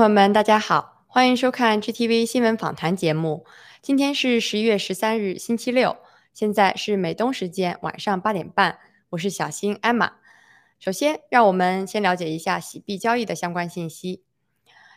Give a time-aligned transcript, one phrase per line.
[0.00, 3.44] 朋友们，大家好，欢迎收看 GTV 新闻访谈节目。
[3.82, 5.98] 今天是十一月十三日，星期六，
[6.32, 8.78] 现在是美东时间晚上八点半。
[9.10, 10.12] 我是小新艾玛。
[10.78, 14.22] 首先，让我们先了解一下洗币交易的相关信息。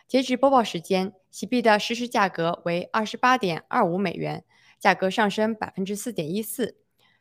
[0.08, 4.42] 截止播报时间，洗币的实时价格为二十八点二五美元，
[4.80, 6.78] 价格上升百分之四点一四。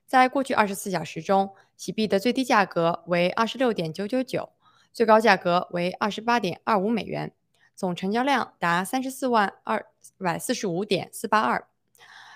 [0.07, 4.51] 在过去二十四小时中，洗币的最低价格为二十六点九九九。
[4.93, 7.33] 最高价格为二十八点二五美元，
[7.75, 9.85] 总成交量达三十四万二
[10.17, 11.67] 百四十五点四八二。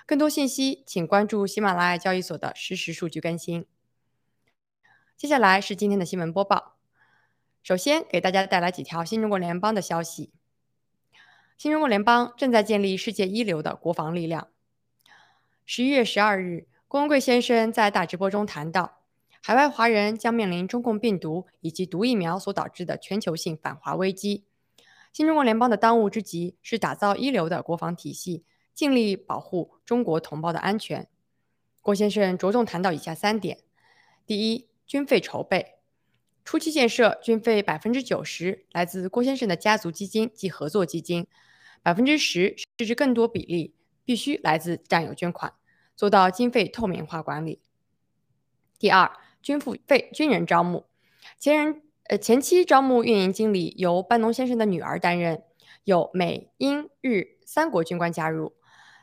[0.06, 3.66] 更多信息请关注喜马拉雅交易所的实时数据更新。
[5.16, 6.76] 接下来是今天的新闻播报。
[7.62, 10.32] 首先给大家带来几条新中国联邦的消息。
[11.58, 14.48] 新中国联邦正在建立世界一流的国防力量。
[15.66, 19.02] 十一月十二日，郭文贵先生在大直播中谈到。
[19.42, 24.44] 海外华人将面临中共病毒以及毒疫苗所导致的全球性反华危机。
[25.12, 31.08] 新中国联邦的当务之急是打造一流的国防体系，尽力保护中国同胞的安全。
[31.80, 33.58] 郭先生着重谈到以下三点：
[34.26, 35.74] 第一，军费筹备。
[36.44, 41.26] 初期建设军费百分之九十来自郭先生的家族基金及合作基金，
[41.82, 45.52] 百分之十甚至更多比例必须来自战友捐款，
[45.94, 47.60] 做到经费透明化管理。
[48.78, 49.10] 第二。
[49.40, 50.86] 军付费军人招募，
[51.38, 55.42] 前人呃前期招募运营经理由班农先生的女儿担任，
[55.84, 58.54] 有美英日三国军官加入。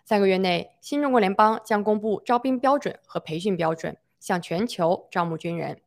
[0.04, 5.82] 三个月内，新中国联邦将公布招兵标准和培训标准，向全球招募军人。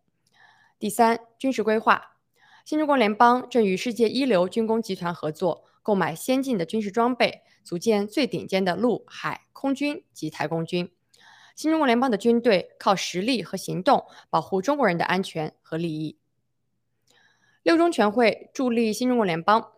[0.78, 2.16] 第三，军事规划，
[2.64, 10.88] 新中国联邦正与世界一流军工集团合作，购买先进的军事装备，组建最顶尖的陆海空军及台空军。
[11.56, 16.16] 新中国联邦的军队靠实力和行动保护中国人的安全和利益。
[17.62, 19.72] 六中全会助力新中国联邦。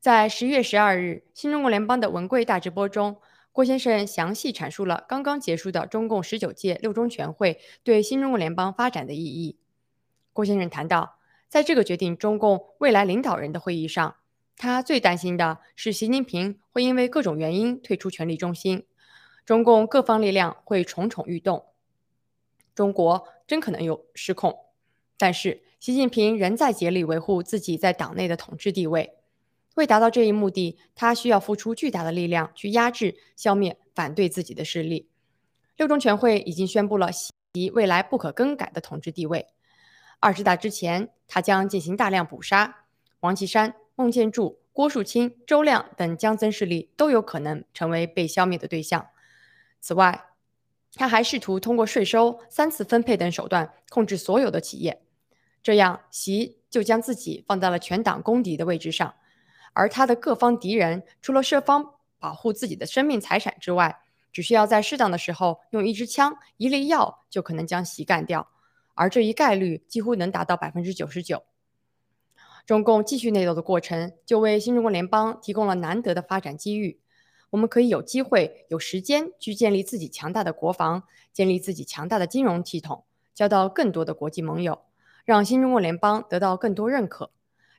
[0.00, 3.20] 在十一月十二日，新中国联邦的文贵大直播中，
[3.52, 9.58] 郭先生详细阐述了刚刚结束的中共十九届六中全会对新中国联邦发展的意义。
[10.32, 11.18] 郭先生谈到，
[11.48, 14.16] 在这个决定中共未来领导人的会议上，
[14.56, 18.86] 他最担心的是习近平会因为各种原因退出权力中心。
[19.44, 21.66] 中共各方力量会蠢蠢欲动，
[22.74, 24.58] 中国真可能有失控。
[25.18, 29.18] 但是，习近平仍在竭力维护自己在党内的统治地位。
[29.74, 35.10] 为达到这一目的，他需要付出巨大的力量去压制、消灭反对自己的势力。
[35.76, 37.30] 六中全会已经宣布了习
[37.74, 39.48] 未来不可更改的统治地位。
[40.20, 42.86] 二十大之前，他将进行大量捕杀。
[43.20, 49.08] 王岐山、孟建柱、郭树清、周亮等江曾势力都有可能成为被消灭的对象。
[49.82, 50.28] 此外，
[50.94, 55.02] 他还试图通过税收、三次分配等手段控制所有的企业，
[55.64, 59.14] 这样习就将自己放在了全党公敌的位置上，
[59.72, 68.46] 而他的各方敌人除了设方保护自己的生命财产之外，只需要在适当的时候用一支枪、一粒药就可能将习干掉，
[68.92, 71.42] 而这一概率几乎能达到百分之九十九。
[72.66, 77.00] 中共继续内斗的过程，就为新中国联邦提供了难得的发展机遇。
[77.50, 84.82] 我们可以有机会、有时间去建立自己强大的国防，建立自己强大的金融系统，交到更多的国际盟友，
[85.24, 87.30] 让新中国联邦得到更多认可。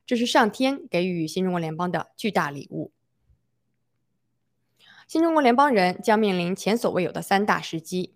[0.05, 2.91] 这是上天给予新中国联邦的巨大礼物。
[5.07, 8.15] 新中国联邦人将面临前所未有的三大时机。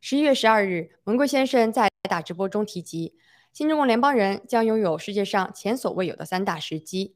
[0.00, 3.16] 十一月十二日，文贵先生在大直播中提及，
[3.52, 7.14] 新中国联邦人将拥有世界上前所未有的三大时机。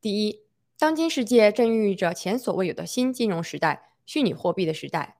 [0.00, 0.48] 第一。
[0.80, 5.16] 当今世界正孕育着前所未有的新金融时代——虚拟货币的时代，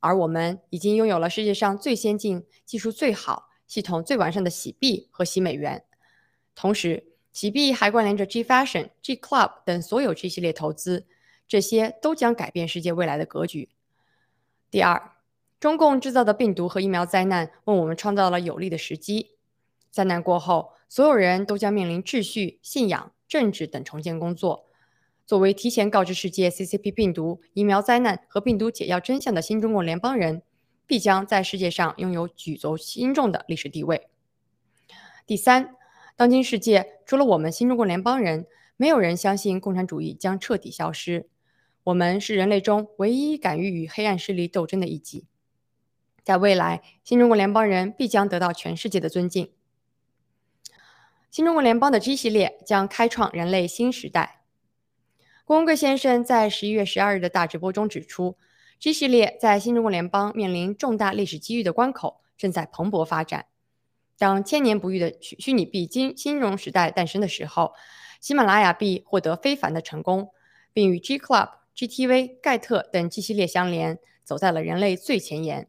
[0.00, 5.84] 而我们已经拥有了世界上最先进、技术最好、系统最完善的洗币和洗美元。
[6.54, 11.06] 同时，洗币还关联着 G Fashion、G Club 等所有 G 系列投资，
[11.46, 13.68] 这些都将改变世界未来的格局。
[14.70, 15.12] 第二，
[15.60, 19.36] 中共制造的病毒和疫苗灾难为我们创造了有利的时机。
[19.90, 24.66] 灾难过后，所有人都将面临秩序、信仰、政治等重建工作。
[25.26, 30.42] 作为提前告知世界 CCP 病毒、疫苗灾难和病毒解药真相的新中国联邦人，
[30.86, 34.08] 必将在世界上拥有举足轻重的历史地位。
[35.26, 35.74] 第三，
[36.16, 38.46] 当今世界除了我们新中国联邦人，
[38.76, 41.28] 没有人相信共产主义将彻底消失。
[41.84, 45.26] 我们是人类中唯一敢于与黑暗势力斗争的一级。
[46.24, 49.52] 在未来，新中国联邦人必将得到全世界的尊敬。
[51.30, 54.42] 新中国联邦的 G 系列将开创人类新时代。
[55.44, 58.36] 郭文贵先生在十一月十二日的大直播中指出
[58.78, 63.46] ，G 系列在新中国联邦面临重大历史机遇的关口，正在蓬勃发展。
[64.18, 67.74] 当千年不遇的虚虚拟币金金融时代诞生的时候，
[68.20, 70.30] 喜马拉雅币获得非凡的成功，
[70.72, 75.68] 并与 G Club、GTV、盖特等 G 系列相连，走在了人类最前沿。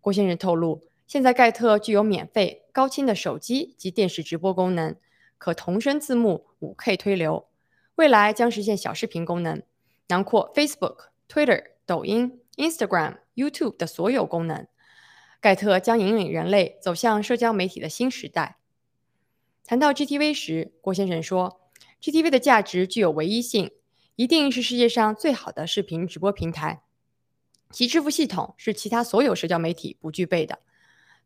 [0.00, 4.96] 郭先生透露，现在盖特具有免费、高清的手机及电视直播功能，
[5.38, 7.46] 可同声字幕、5K 推流，
[7.94, 9.62] 未来将实现小视频功能，
[10.08, 14.66] 囊括 Facebook、Twitter、抖音、Instagram、YouTube 的所有功能。
[15.40, 18.58] 盖特将引领人类走向社交媒体的新时代。
[19.64, 21.62] 谈到 GTV 时，郭先生说
[22.02, 23.70] ：“GTV 的价值具有唯一性，
[24.16, 26.82] 一定是世界上最好的视频直播平台。
[27.70, 30.58] 其支付系统是其他所有社交媒体不具备的。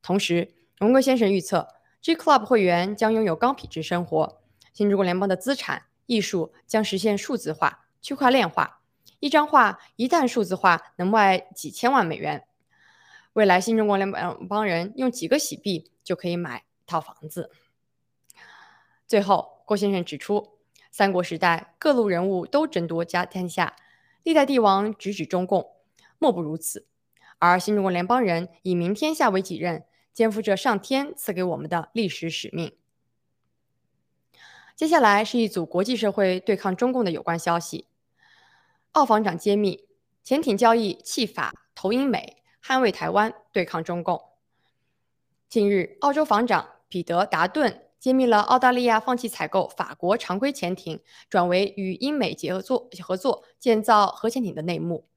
[0.00, 1.66] 同时，荣格先生预测
[2.00, 4.40] ，G Club 会员将拥有高品质生活。
[4.72, 8.81] 新中国联邦的资产、艺术将实现数字化、区块链化。
[9.22, 12.44] 一张画一旦数字化，能卖几千万美元。”
[13.34, 17.52] 未来，新中国联邦邦人用几个洗币就可以买套房子。
[19.06, 20.58] 最后，郭先生指出，
[20.90, 23.76] 三国时代各路人物都争夺家天下，
[24.24, 25.76] 历代帝王直指中共，
[26.18, 26.88] 莫不如此。
[27.38, 32.76] 而新中国联邦人以明天下为己任，肩负着上天赐给我们的历史使命。
[34.74, 37.86] 接下来是一组国际社会对抗中共的有关消息。
[38.92, 39.88] 澳防长揭秘，
[40.22, 42.42] 潜艇交易弃法投英美。
[42.62, 44.22] 捍卫台湾，对抗中共。
[45.48, 55.08] 近日，澳洲防长彼得·达顿揭秘了澳大利亚放弃采购法国常规潜艇，转为与英美结合作合作建造核潜艇的内幕。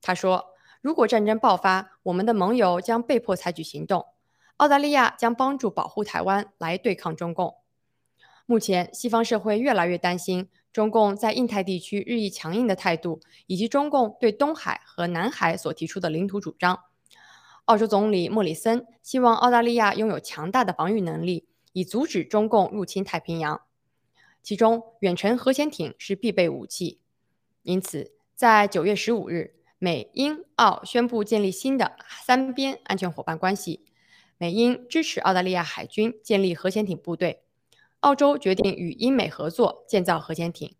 [0.00, 4.06] 他说：“如果战争爆发，我们的盟友将被迫采取行动，
[4.58, 7.56] 澳大利亚将帮助保护台湾来对抗中共。”
[8.46, 10.48] 目前，西方社会越来越担心。
[10.74, 16.80] 中共在印太地区日益强硬的态度，以及中共对东海和南海所提出的领土主张，
[17.66, 23.60] 澳洲总理莫里森希望澳大利亚拥有强大的防御能力，以阻止中共入侵太平洋。
[24.42, 26.98] 其中，远程核潜艇是必备武器。
[27.62, 33.84] 因此，在九月十五日，美英澳宣布建立新的三边安全伙伴关系，
[34.36, 37.43] 美英支持澳大利亚海军建立核潜艇部队。
[38.04, 40.76] 澳洲决定与英美合作建造核潜艇。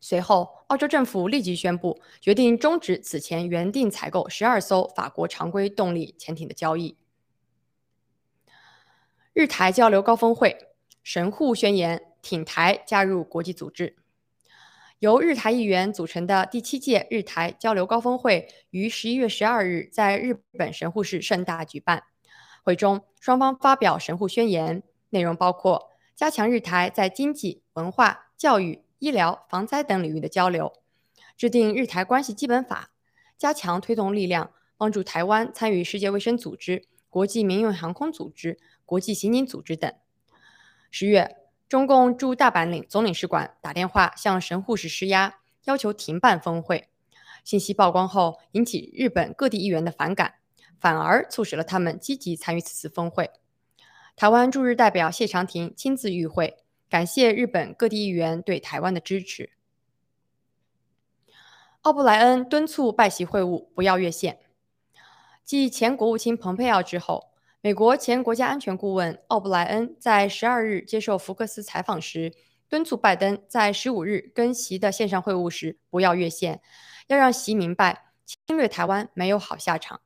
[0.00, 6.96] 随后，澳洲政府立即宣布决定终止此前原定采购十二艘法国常规动力潜艇的交易。
[9.34, 10.56] 日台交流高峰会，
[11.02, 13.96] 神户宣言挺台加入国际组织。
[15.00, 22.04] 由日台议员组成的第七届日台交流高峰会于十一月十二日在日本神户市盛大举办。
[22.62, 25.91] 会中，双方发表神户宣言，内容包括。
[26.22, 30.72] 加强日台在经济、文化、教育、医疗、防灾等领域的交流，
[31.36, 32.92] 制定日台关系基本法，
[33.36, 39.92] 加强推动力量，帮助台湾参与世界卫生组织、国际民用航空组织、国际刑警组织等。
[40.92, 41.38] 十月，
[41.68, 46.88] 中共驻大阪领总领事馆打电话向神户市施压，要求停办峰会。
[47.42, 50.34] 信息曝光后，引起日本各地议员的反感，
[50.78, 53.32] 反而促使了他们积极参与此次峰会。
[54.14, 59.50] 台湾驻日代表谢长廷亲自与会，感谢日本各地议员对台湾的支持。
[61.80, 64.38] 奥布莱恩敦促拜习会晤不要越线。
[65.44, 72.32] 继前国务卿蓬佩奥之后，美国前国家安全顾问奥布莱恩在十二日接受福克斯采访时，
[72.68, 76.60] 敦促拜登在十五日跟习的线上会晤时不要越线，
[77.08, 80.02] 要让习明白侵略台湾没有好下场。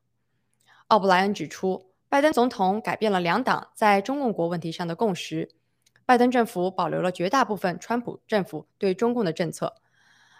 [0.86, 1.90] 奥布莱恩指出。
[2.08, 5.50] 拜登总统改变了两党在中共国问题上的共识，
[6.04, 9.74] 拜登政府保留了绝大部分川普政府对中共的政策，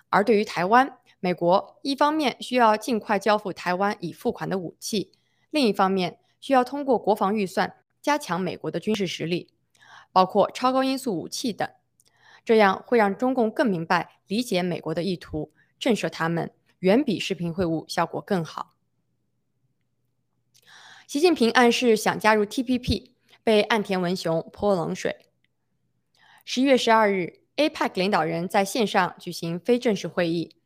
[0.09, 5.13] 而对于台湾，美国一方面需要尽快交付台湾已付款的武器，
[5.51, 9.51] 另一方面需要通过国防预算加强美国的军事实力，
[10.13, 11.69] 包括超高音速武器等，
[12.45, 18.76] 这样会让中共更明白理解美国的意图，震慑他们，远比视频会晤效果更好。
[21.07, 23.13] 习近平暗示想加入 TPP，
[23.45, 25.15] 被岸田文雄泼冷水。
[26.45, 30.57] 十一月十二日，APEC 领导人在线上举行非正式会议。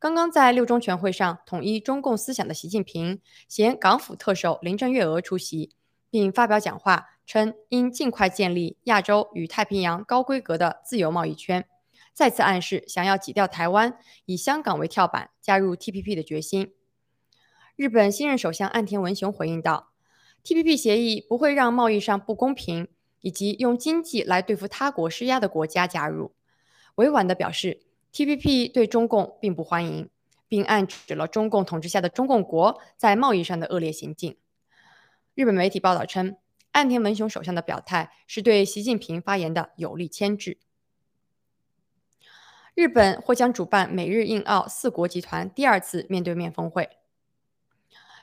[0.00, 5.70] 刚刚在六中全会上统一中共思想的习近平，携港府特首林郑月娥出席，
[6.10, 11.64] 并发表讲话，称应尽快建立亚洲与太平洋高规格的自由贸易圈，
[12.12, 16.72] 再次暗示想要挤掉台湾，以香港为跳板加入 TPP 的决心。
[17.76, 19.90] 日本新任首相岸田文雄回应道
[20.44, 22.86] ：“TPP 协议不会让贸易上不公平
[23.20, 26.32] 以及用经济来对付他国施压的国家加入。”
[26.94, 30.08] 委婉地表示，TPP 对中共并不欢迎，
[30.46, 34.36] 并暗指了中共统治下的中共国在贸易上的恶劣行径。
[35.34, 36.36] 日本媒体报道称，
[36.70, 40.58] 岸田文雄首相的表态是对习近平发言的有力牵制。
[42.76, 46.88] 日本或将主办美日印澳四国集团第二次面对面峰会。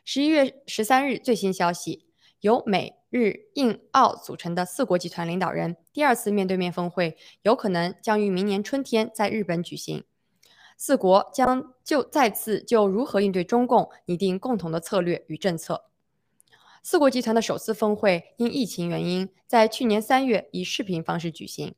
[0.04, 2.08] 十一月十三日最新消息，
[2.40, 10.04] 由美日印澳组成的四国集团领导人第二次面对面峰会有可能将于明年春天在日本举行。
[10.76, 15.86] 四国将就再次就如何应对中共拟定共同的策略与政策。
[16.82, 21.76] 四国集团的首次峰会因疫情原因在去年三月以视频方式举行，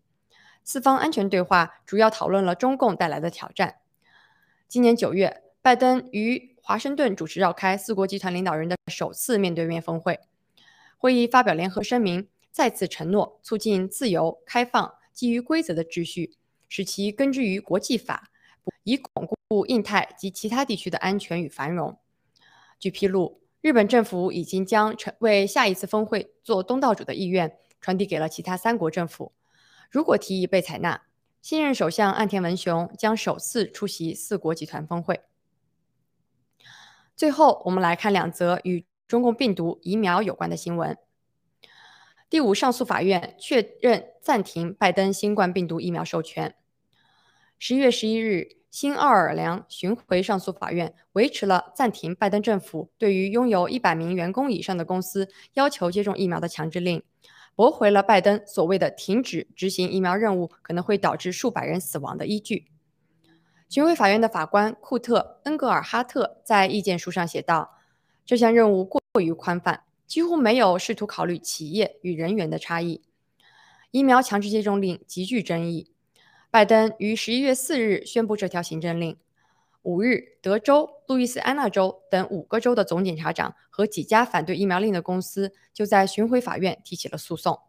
[0.63, 3.79] 四方安全对话主要讨论了中共带来的挑战。
[4.69, 10.21] 今年九月，拜登于华盛顿主持召开四国集团领导人的首次面对面峰会，
[10.97, 16.37] 会议发表联合声明，再次承诺促进自由、开放、基于规则的秩序，
[16.69, 18.31] 使其根植于国际法，
[18.83, 21.99] 以巩固印太及其他地区的安全与繁荣。
[22.79, 23.41] 据披露。
[23.59, 29.31] 日本政府已经将成为下一次峰会做东道主的意愿传递给了其他三国政府。
[29.89, 31.01] 如果提议被采纳，
[31.41, 35.21] 新任首相岸田文雄将首次出席四国集团峰会。
[37.23, 40.97] 最后，我们来看两则与中共病毒疫苗有关的新闻。
[42.29, 46.53] 第五上诉法院确认暂停拜登新冠病毒疫苗授权。
[47.57, 48.57] 十一月十一日。
[48.69, 57.01] 新奥尔良巡回上诉法院维持了暂停拜登政府对于拥有一百名员工以上的公司要求接种疫苗的强制令，
[57.55, 62.72] 驳回了拜登所谓的停止执行疫苗任务可能会导致数百人死亡的依据。
[63.69, 67.77] 巡回法院的法官库特·恩格尔哈特在意见书上写道
[68.25, 73.01] ：“这项任务过于宽泛，几乎没有试图考虑企业与人员的差异。
[73.91, 75.91] 疫苗强制接种令极具争议。”
[76.51, 79.17] 拜登于十一月四日宣布这条行政令。
[79.81, 87.59] 五日，德州、路易斯安那州等五个州的总检察长和几家反对疫苗令的公司就在巡回法院提起了诉讼。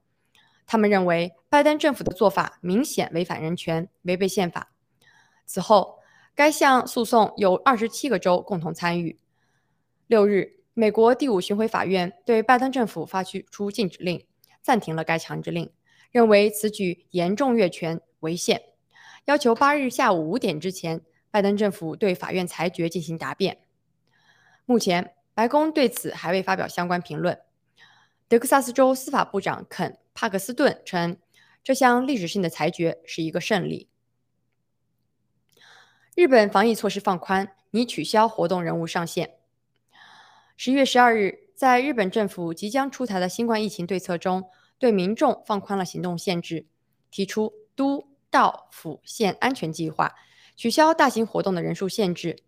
[0.66, 4.73] 他们认为，拜登政府的做法明显违反人权，违背宪法。
[5.46, 5.98] 此后，
[6.34, 9.18] 该项诉讼有二十七个州共同参与。
[10.06, 14.26] 六日，美国第五巡回法院对拜登政府发出禁止令，
[14.60, 15.72] 暂停了该强制令，
[16.10, 18.62] 认为此举严重越权违宪。
[19.26, 23.58] 要求八日下午五点之前，拜登政府对法院裁决进行答辩。
[24.66, 27.38] 目前，白宫对此还未发表相关评论。
[28.28, 31.16] 德克萨斯州司法部长肯·帕克斯顿称，
[31.62, 33.88] 这项历史性的裁决是一个胜利。
[36.14, 39.34] 日本防疫措施放宽，拟取消活动人物上限。
[40.56, 44.44] 十一月十二日，在日本政府即将出台的新冠疫情对策中，
[44.78, 46.66] 对民众放宽了行动限制，
[47.10, 48.08] 提出都。
[48.30, 50.12] 到府县安全计划，
[50.56, 52.40] 取消大型活动的人数限制。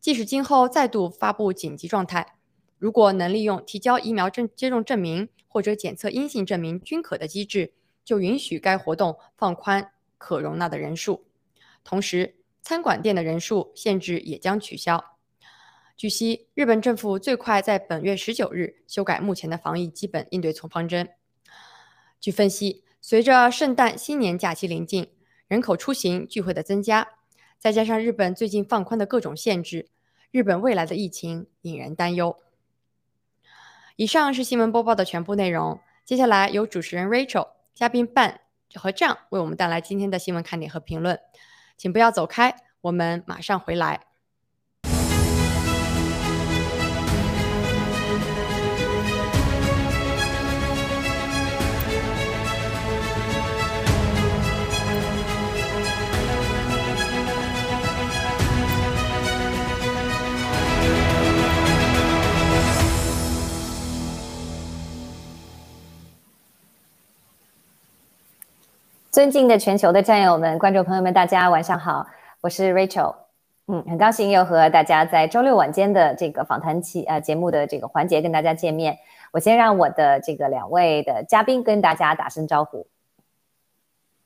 [0.00, 2.36] 即使今后再度发布紧急状态，
[2.78, 7.72] 如果能利用提交疫苗证接种证明或者检测阴性证明均可的机制，
[8.04, 11.24] 就允许该活动放宽可容纳的人数。
[11.82, 15.18] 同时，餐馆店的人数限制也将取消。
[15.98, 21.10] 据悉，日本政府最快在本月十九日修改目前的防疫基本应对从方针。
[22.18, 25.12] 据分析，随着圣诞新年假期临近，
[25.46, 27.06] 人口出行聚会的增加，
[27.58, 29.90] 再加上日本最近放宽的各种限制，
[30.30, 32.38] 日本未来的疫情引人担忧。
[33.96, 38.40] 以上是新闻播报的全部内容，接下来由主持人 Rachel、嘉宾办
[38.74, 41.20] 和 John 为我们带来今天的新闻看点和评论，
[41.76, 44.00] 请不要走开，我们马上回来。
[69.14, 72.04] 尊敬的全球的战友们、观众朋友们，大家晚上好，
[72.40, 73.14] 我是 Rachel，
[73.68, 78.98] 嗯，很高兴又和大家在周六晚间的这个访谈期呃节目的这个环节跟大家见面。
[79.30, 82.88] 我先让我的这个两位的嘉宾跟大家打声招呼。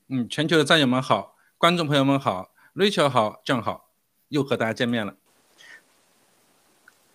[0.08, 3.90] 嗯，全球的战友们好，观众朋友们好，Rachel 好，正好
[4.28, 5.12] 又和大家见面了。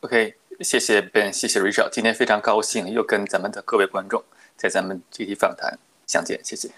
[0.02, 4.24] OK，谢谢 Ben，谢谢 Rachel，今天非常高兴又跟咱们的各位观众
[4.56, 6.70] 在咱们这期访谈相见，谢谢。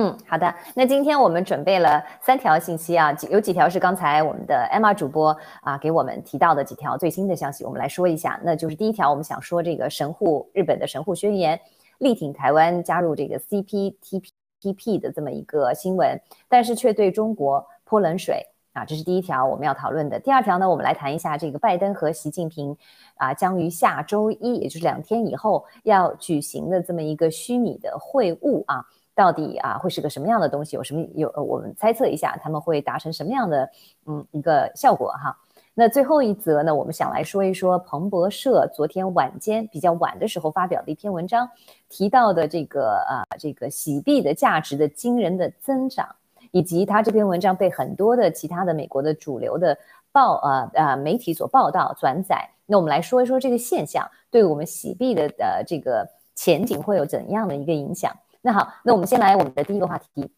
[0.00, 0.54] 嗯，好的。
[0.76, 8.38] 那今天我们准备了三条信息啊，有几条是刚才我们的 Emma 主播啊给我们提到的几条最新的消息，我们来说一下。
[8.44, 11.60] 那就是第一条，我们想说这个神户日本的神户宣言
[11.98, 16.16] 力挺台湾加入这个 CPTPP 的这么一个新闻，
[16.48, 18.40] 但是却对中国泼冷水
[18.74, 20.20] 啊，这是第一条我们要讨论的。
[20.20, 22.76] 第二条呢，我们来谈一下这个拜登和习近平
[23.16, 28.84] 啊将于下周一，也就是两天以后要举行的这么一个虚拟的会晤啊。
[29.18, 30.76] 到底啊会是个什么样的东西？
[30.76, 31.28] 有什么有？
[31.30, 33.68] 呃，我们猜测一下，他们会达成什么样的
[34.06, 35.36] 嗯一个效果哈？
[35.74, 41.50] 那最后一则呢，我们想来说一说彭博社昨天晚间比较晚的时候发表的一篇文章，
[41.88, 46.08] 提到的这个啊这个洗币的价值的惊人的增长，
[46.52, 49.76] 以及他这篇文章被很多的其他的美国的主流的
[50.12, 52.48] 报呃呃媒体所报道转载。
[52.66, 58.14] 那我们来说一说这个现象对我们洗币的呃这个前景会有怎样的一个影响？
[58.40, 60.32] 那好，那我们先来我们的第一个话题。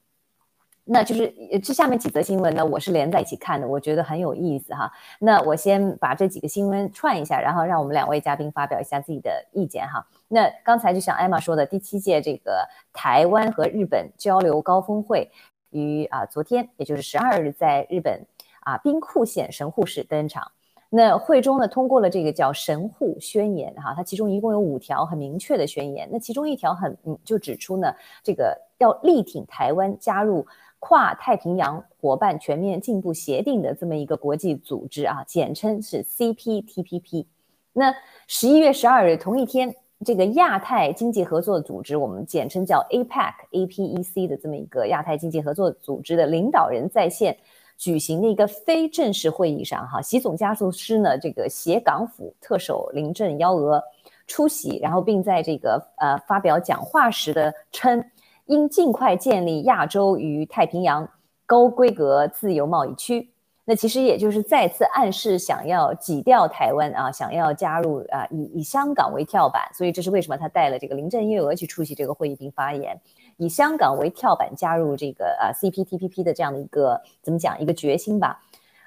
[0.93, 1.33] 那就是
[1.63, 4.91] 这下面几则新闻呢，我是连在一起看的，我觉得很有意思哈。
[5.21, 10.05] 那我先把这几个新闻串一下，然后让我们两位嘉宾发表一下自己的意见哈。
[10.27, 15.31] 那刚才就像艾玛说的，第七届这个台湾和日本交流高峰会
[15.69, 18.27] 于啊昨天，也就是十二日，在日本
[18.63, 20.51] 啊兵库县神户市登场。
[20.91, 26.07] 那会中呢通过了这个叫神户宣言哈，它其中一共有五条很明确的宣言。
[26.13, 30.47] 那其中一条很嗯就指出呢，这个要力挺台湾加入。
[30.83, 37.27] 跨太平洋伙伴全面进步协定的这么一个国际组织啊，简称是 CPTPP。
[37.75, 37.95] 那
[38.27, 39.75] 十一月十二日同一天，
[40.07, 47.37] 这个亚太经济合作组织，我们简称叫 APEC，APEC 的这么一个亚太经济合作组织的领导人在线
[47.81, 53.83] 举行的一个非正式会议上，哈，习总加速师呢，这个协港府特首林郑幺娥
[54.27, 58.05] 出席，然后并在这个呃发表讲话时的称。
[58.47, 61.09] 应尽快建立亚洲与太平洋
[61.47, 63.31] 高规格自由贸易区。
[63.65, 69.63] 那其实也就是再次暗示想要挤掉台湾啊，想要加入啊，以以香港为跳板。
[69.73, 73.01] 所以这是为什么他带了这个林郑月娥去出席这个会议并发言，
[73.41, 78.39] 以香港为跳板加入这个啊 CPTPP 的这样的一个怎么讲一个决心吧。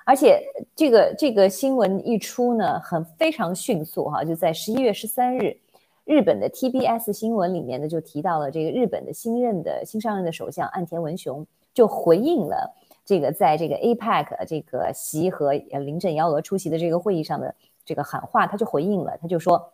[0.05, 0.41] 而且
[0.75, 5.57] 这个这个新闻一出呢，很非常迅速哈，就在十一月十三日。
[6.05, 19.71] 日本的 TBS 新闻里面呢，就提到了这个日本的新任的新上任的首相岸田文雄就回应了这个在这个 APEC 这个习和林郑幺蛾出席的这个会议上的这个喊话，他就回应了，他就说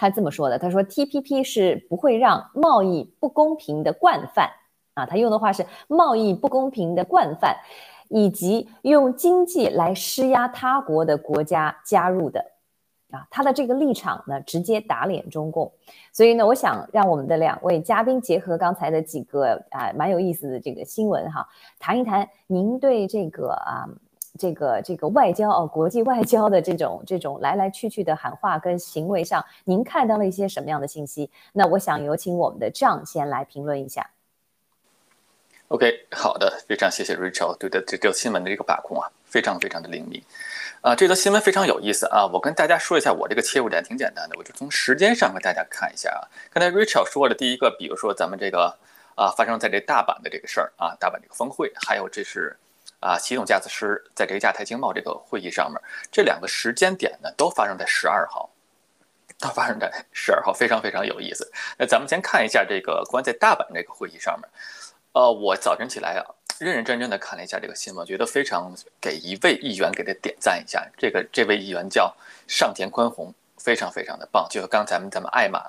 [0.00, 4.50] 他这么说的，他说 TPP 是不会让贸易不公平的惯犯
[4.94, 7.54] 啊，他用的话是贸易不公平的惯犯，
[8.08, 12.42] 以及用经济来施压他国的国家加入的。
[13.10, 15.70] 啊，他的这个立场呢，直接打脸中共，
[16.12, 21.44] 所以呢，我想让我们的两位嘉宾结合刚才的几个啊，蛮有意思的这个新闻哈，
[21.80, 23.84] 谈一谈您对这个啊，
[24.38, 31.30] 这个这个外交哦，国际外交的这种这种来来去去的喊话跟行为上，您看到了一些什么样的信息？
[31.52, 34.10] 那我想有请我们的张先来评论一下。
[35.68, 40.20] OK，好的，非常谢谢 Rachel 对的这条新闻的这个把控啊，非常非常的灵敏。
[40.80, 42.26] 啊，这则新闻非常有意思啊！
[42.26, 46.24] 我跟大家说一下，我这个切入点挺简单的，我就从时间上跟大家看一下啊。
[46.50, 48.74] 刚才 Rachel 说的第一个，比如说咱们这个
[49.14, 52.56] 啊，发生在这大阪的这个事儿啊，大阪这个峰会，还有这是
[53.00, 55.80] 啊，习总驾驶师在这个亚太经贸这个会议上面，
[56.12, 58.48] 这两个时间点呢，都发生在十二号，
[59.38, 61.50] 都发生在十二号，非常非常有意思。
[61.78, 64.48] 那咱们先看一下这个关在大阪这个会议上面，
[65.12, 66.24] 呃，我早晨起来啊。
[66.58, 70.86] 认认真真的看了一下这个新闻，觉得非常给一位议员给他点赞一下。
[70.98, 72.14] 这个这位议员叫
[72.46, 74.46] 上田宽宏，非常非常的棒。
[74.50, 75.64] 就和刚才咱们艾玛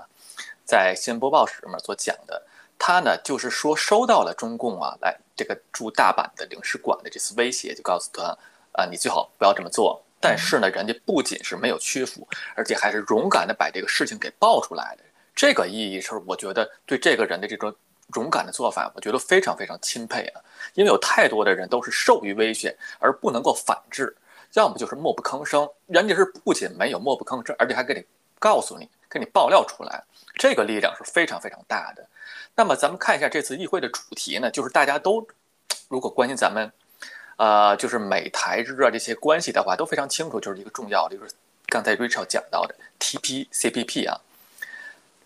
[0.66, 2.46] 在新闻播报时面所讲的，
[2.78, 8.38] 他呢就是说收到了中共啊来这个驻大阪的领事馆的这次威胁，就告诉他
[8.74, 10.04] 啊你最好不要这么做。
[10.20, 15.04] 但是呢，人家不仅是没有屈服，而且还是勇敢的把这个事情给爆出来的。
[15.34, 17.74] 这个意义是，我觉得对这个人的这种。
[18.16, 20.42] 勇敢的做法，我觉得非常非常钦佩啊！
[20.74, 24.14] 因为有太多的人都是受于威胁而不能够反制，
[24.52, 25.66] 要么就是默不吭声。
[25.88, 28.04] 人家是不仅没有默不吭声，而且还给你
[28.38, 30.02] 告诉你，给你爆料出来，
[30.36, 32.08] 这个力量是非常非常大的。
[32.56, 35.28] 那么咱们看一下这次议会的主题呢，就是大家都
[35.90, 36.72] 如果关心咱们，
[37.36, 41.32] 呃，就是美台日啊这些关系的话，都非常清楚，就是一个重要的，就是
[41.68, 44.22] 刚才 Rachel 讲到的 TPCPP 啊。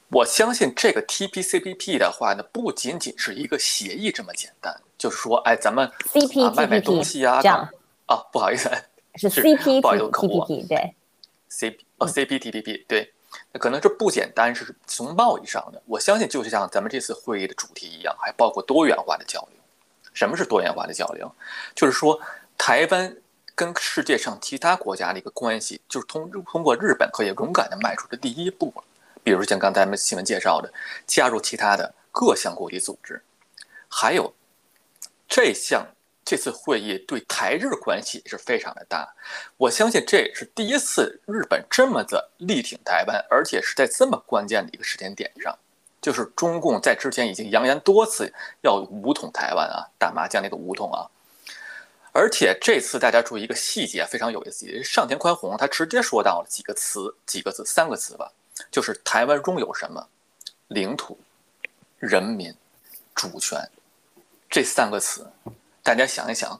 [0.09, 7.67] 我相信这个 TPCPP 的话呢，不仅仅是一个协议这么简单，就是说，哎，咱们啊卖卖东西啊，这样
[8.05, 8.69] 啊，不好意思，
[9.15, 10.93] 是 CPTPP 对
[11.49, 13.14] ，C 哦 CPTPP 对，那
[13.57, 15.81] 可能这不简单，是从贸易上的。
[15.85, 19.59] 我相信，就是像咱们这次会议的主题一样，还包括多元化的交流。
[20.13, 21.31] 什么是多元化的交流？
[21.73, 22.19] 就是说，
[22.57, 23.15] 台湾
[23.53, 28.83] 跟世界上其他国家的一个关系，就是通通过日本可以勇敢的迈出的第一步了。
[29.23, 30.71] 比如像刚才们新闻介绍的，
[31.07, 33.21] 加入其他的各项国际组织，
[33.87, 34.33] 还有
[35.27, 35.85] 这项
[36.25, 39.07] 这次会议对台日关系是非常的大。
[39.57, 45.55] 我相信这也是第一次日本这么的力挺台湾，而且是在这么关键的一个时间点上，
[46.01, 48.33] 就是中共在之前已经扬言多次
[48.63, 51.05] 要武统台湾啊，打麻将那个武统啊。
[52.11, 58.31] 而且这次大家注意一个细节非常有意思，上田宽宏他直接说到了几个词，几个字，三个词吧，
[58.71, 60.07] 就是台湾拥有什么，
[60.69, 61.19] 领土、
[61.99, 62.55] 人民、
[63.13, 63.69] 主权，
[64.49, 65.29] 这三个词，
[65.85, 66.59] 大家想一想，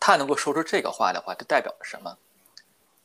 [0.00, 2.18] 他能够说出这个话的话，这代表了什么？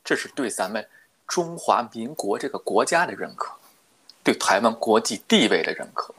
[0.04, 0.90] 这是对咱们
[1.28, 3.54] 中华民国这个国家的认可，
[4.24, 6.12] 对台湾国际地位的认可，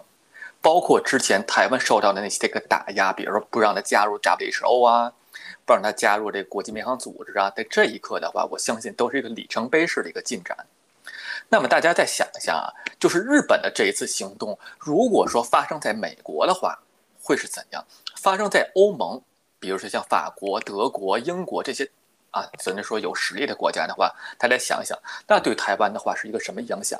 [0.63, 5.13] 包括之前台湾受到的那些这个打压，比如说不让他加入 WHO 啊。
[5.67, 10.57] 不让他加入这国际民航组织啊，在这一刻的话，我相信都是一个里程碑式的一个进展。
[11.49, 12.67] 那么大家再想一下啊，
[12.99, 16.77] 就是日本的这一次行动，如果说发生在美国的话，
[17.23, 17.85] 会是怎样？
[18.17, 19.23] 发生在欧盟，
[19.61, 21.89] 比如说像法国、德国、英国这些
[22.33, 26.99] 啊，甚至说有实力的国家的话，大家想一想，那对台湾的话是一个什么影响？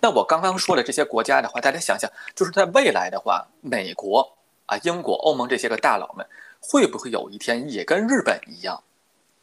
[0.00, 4.32] 那我刚刚说的这些国家的话，大家想想，就是在未来的话，美国
[4.64, 6.26] 啊、英国、欧盟这些个大佬们。
[6.58, 8.82] 会不会有一天也跟日本一样，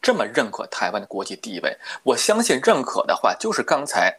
[0.02, 1.78] 这么认可台湾的国际地位？
[2.02, 4.18] 我相信认可的话，就是刚才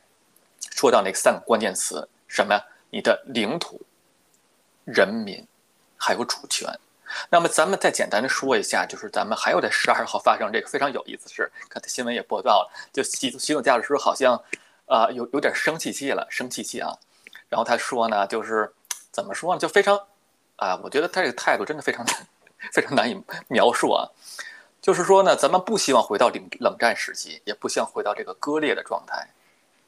[0.71, 2.65] 说到那三个关键词，什么呀？
[2.89, 3.79] 你的领土、
[4.85, 5.45] 人民，
[5.97, 6.67] 还有主权。
[7.29, 14.41] 那么咱们再简单的说一下，就是咱们还有在十二号发生这个非常有意思的事，刚才新闻也播到了，就习习总驾驶师好像
[14.85, 16.91] 啊有有点生气气了，生气气啊。
[17.49, 18.73] 然后他说呢，就是
[19.11, 19.59] 怎么说呢？
[19.59, 19.99] 就非常
[20.57, 22.05] 啊，我觉得他这个态度真的非常。
[22.71, 24.09] 非常难以描述啊，
[24.81, 29.27] 就是说呢，咱们不希望回到冷冷战时期，也不希望回到这个割裂的状态。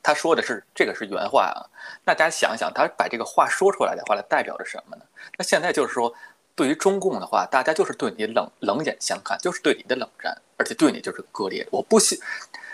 [0.03, 1.65] 他说的是这个是原话啊，
[2.03, 5.03] 那大家想一想，他把这个话说出来的话，它代表着什么呢？
[5.39, 6.13] 那现在就是说，
[6.57, 11.65] 对于中共的话，大家就是对你冷冷眼相看，就是对你的冷战，而且对你就是割裂。
[11.71, 12.19] 我不信，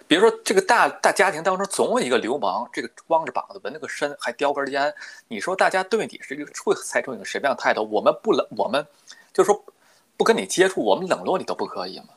[0.08, 4.92] 比如说这个大大家庭当中总有一个流氓，这个光着膀子纹了个身，还叼根烟，
[5.28, 7.84] 你说大家对你是一个会采取一个什么样的态度？
[7.92, 8.84] 我们不冷，我们
[9.32, 9.64] 就是说。
[10.16, 12.10] 不跟你接触，我们冷落你都不可以吗？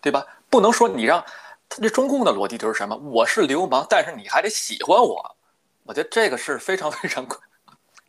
[0.00, 0.26] 对吧？
[0.50, 1.24] 不能说你让
[1.68, 2.96] 他这中共的逻辑就是什么？
[2.96, 5.36] 我是流氓，但是你还得喜欢我。
[5.84, 7.24] 我觉得这个是非常非常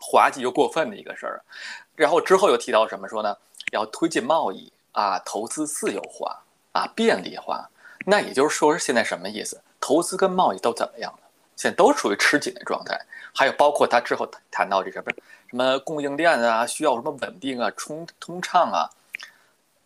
[0.09, 1.41] 滑稽又过分的一个事儿。
[1.95, 3.35] 然后之后又提到什么说呢？
[3.73, 6.41] 要推进贸易啊，投资自由化
[6.71, 7.69] 啊，便利化。
[8.05, 9.61] 那也就是说，现在什么意思？
[9.81, 11.19] 投资跟贸易都怎么样了？
[11.57, 12.97] 现在都处于吃紧的状态。
[13.35, 15.11] 还有包括他之后谈到这什么
[15.49, 18.89] 什么供应链啊，需要什么稳定啊、通通畅啊。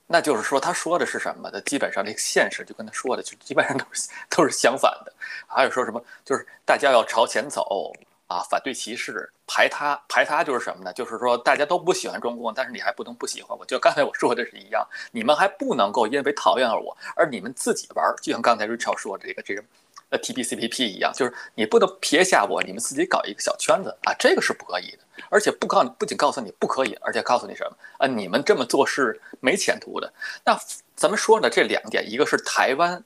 [0.06, 1.60] 那就是说，他说的是什么的？
[1.62, 5.14] 基本上这个现实就跟他说的就基本上都是都是相反的。
[5.48, 7.92] 还有说什么，就是大家要朝前走
[8.32, 10.94] 啊，反对歧视，排他排他就是什么呢？
[10.94, 13.65] 就是说大家都不喜欢中共，但是你还不能不喜欢我。
[13.65, 19.63] 就刚才我说的是一样，你们还不能够因为讨厌我而你们自己玩，就像刚才 Rachel 说的这个这个。
[20.12, 24.98] 呃，T P C P P 一样，就是你不能撇下我，你们自己搞一个小圈子啊，这个是不可以的。
[25.30, 28.06] 而且不告，不仅告诉你不可以，而且告诉你什么啊？
[28.08, 30.13] 你们这么做是没前途的。
[30.44, 30.60] 那
[30.98, 33.02] 咱们说呢这两点，一个是台湾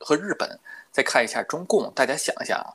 [0.00, 0.58] 和日本，
[0.90, 2.74] 再看一下中共，大家想一下啊，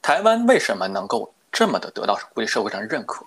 [0.00, 3.24] 台湾为什么能够这么的得到国际社会上认可？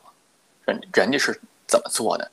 [0.66, 2.32] 人人家是怎么做的？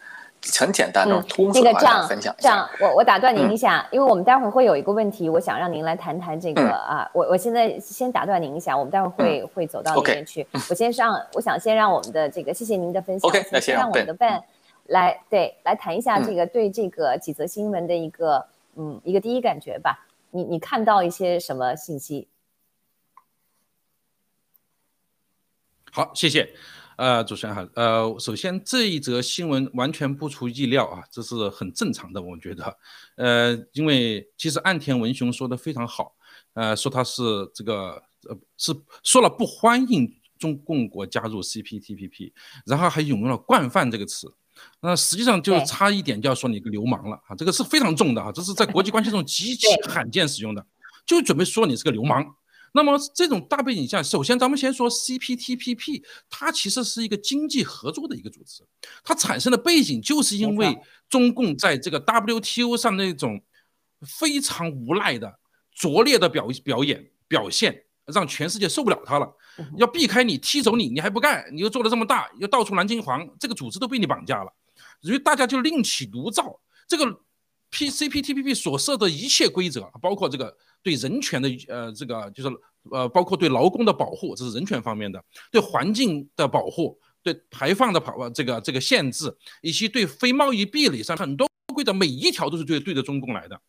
[0.57, 2.33] 很简单的，通俗化分享。
[2.39, 7.11] 这样，我我打断您一下，因为我们待会儿会有一个问题，我想让您来谈谈这个啊。
[7.13, 10.47] 我我现在先打断您一下，我们待会儿会会走到那边去。
[10.71, 13.29] 我先让，我想先让我们的这个，谢谢您的分享。
[13.29, 14.41] OK，那先让我们的 Ben
[14.87, 18.47] 来对来谈一下这个对这个几则新闻的一个
[18.77, 20.07] 嗯一个第一感觉吧。
[20.31, 22.29] 你你看到一些什么信息？
[25.99, 26.49] 好，谢谢。
[26.97, 27.67] 呃，主持人好。
[27.75, 32.79] 呃，首先这一则新闻完全不出意料啊，这是很正常的，我觉得。
[33.17, 36.15] 呃，因为其实岸田文雄说的非常好，
[36.55, 40.09] 呃，说他是这个呃是说了不欢迎
[40.39, 42.31] 中共国加入 CPTPP，
[42.65, 44.33] 然后还引用了惯犯这个词，
[44.81, 50.65] 那实际上就差一点就要说你个流氓了啊，这个是非常重的啊，这是在国际关系中极其罕见使用的，
[51.05, 52.37] 就准备说你是个流氓。
[52.73, 58.63] 那么这种大背景下，首先咱们先说 CPTPP，它其实是一个经济合作的一个组织，
[59.03, 60.79] 它产生的背景就是因为
[61.09, 63.43] 中共在这个 WTO 上那种
[64.03, 65.39] 非常无赖的
[65.73, 69.27] 拙劣的表表演表现，让全世界受不了他了，
[69.79, 74.53] 要避开你踢走你，你还不干，你又做的这么大，又到处蓝金黄，这个组织都被你绑架了，
[75.01, 77.21] 所以大家就另起炉灶，这个
[77.71, 80.57] PCPTPP 所设的一切规则，包括这个。
[80.83, 82.49] 对人权的呃，这个就是
[82.91, 93.61] 呃，包括对劳工的保护，这是人权方面的；对环境的保护，对排放的跑这个这个限制，以及对非贸易壁垒上很多规则，每一条都是对对着中共来的。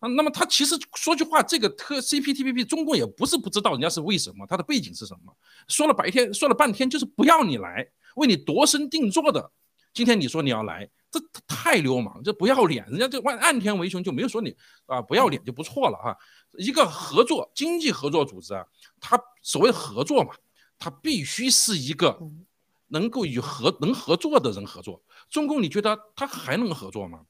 [0.00, 5.32] 啊，那么他其实说句话，这个特 CPTPP，中共也不是不知道人家是为什么，它的背景是什么？
[5.66, 7.88] 说了白天说了半天，就是不要你来。
[8.16, 9.50] 为你度身定做的。
[9.98, 12.86] 今天你说你要来，这太流氓，这不要脸。
[12.88, 14.54] 人家这万岸田文雄就没有说你
[14.86, 16.16] 啊不要脸就不错了哈。
[16.56, 18.64] 一个合作经济合作组织啊，
[19.00, 20.32] 它所谓合作嘛，
[20.78, 22.16] 它必须是一个
[22.86, 25.02] 能够与合能合作的人合作。
[25.28, 27.22] 中共你觉得他还能合作吗？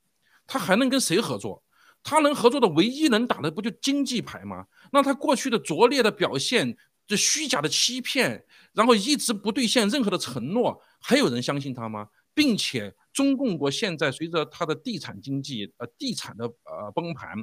[0.46, 1.62] 他还能跟谁合作？
[2.02, 4.66] 他能合作的唯一能打的不就经济牌吗？
[4.92, 6.76] 那他过去的拙劣的表现，
[7.06, 12.06] 这虚假的欺骗，然后一直不兑现任何的承诺，还有人相信他吗？
[12.38, 17.36] 并且，中共国现在随着它的地产经济、呃地产的呃崩盘，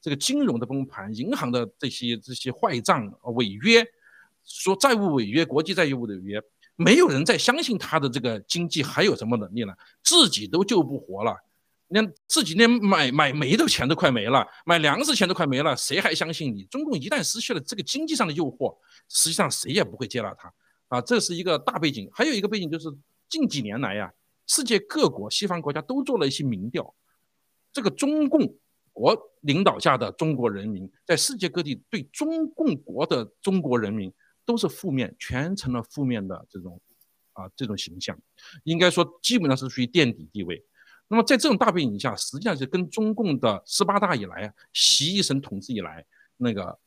[0.00, 3.86] 这个金融的崩盘，银行的这些这些坏账违约，
[4.46, 6.40] 说债务违约，国际债务违约，
[6.76, 11.36] 没有人再相信他的这个经济还有什么能力了，自己都救不活了，
[11.88, 16.64] 连自己连买买煤的钱都快没了，买粮食钱都快没了，谁还相信你？
[16.64, 18.74] 中共一旦失去了这个经济上的诱惑，
[19.10, 20.50] 实际上谁也不会接纳他
[20.88, 22.08] 啊，这是一个大背景。
[22.14, 22.88] 还有一个背景就是
[23.28, 24.10] 近几年来呀。
[24.48, 26.94] 世界各国西方国家都做了一些民调，
[27.70, 28.56] 这个中共
[28.92, 34.12] 国领导下的中国人民，在世界各地对中共国的中国人民
[34.46, 36.80] 都是负面，全成了负面的这种
[37.34, 38.18] 啊这种形象，
[38.64, 40.64] 应该说基本上是属于垫底地位。
[41.08, 46.06] 那么在这种大背景下，实际上是跟中共的十八大以来啊，习一生统治以来
[46.38, 46.78] 那个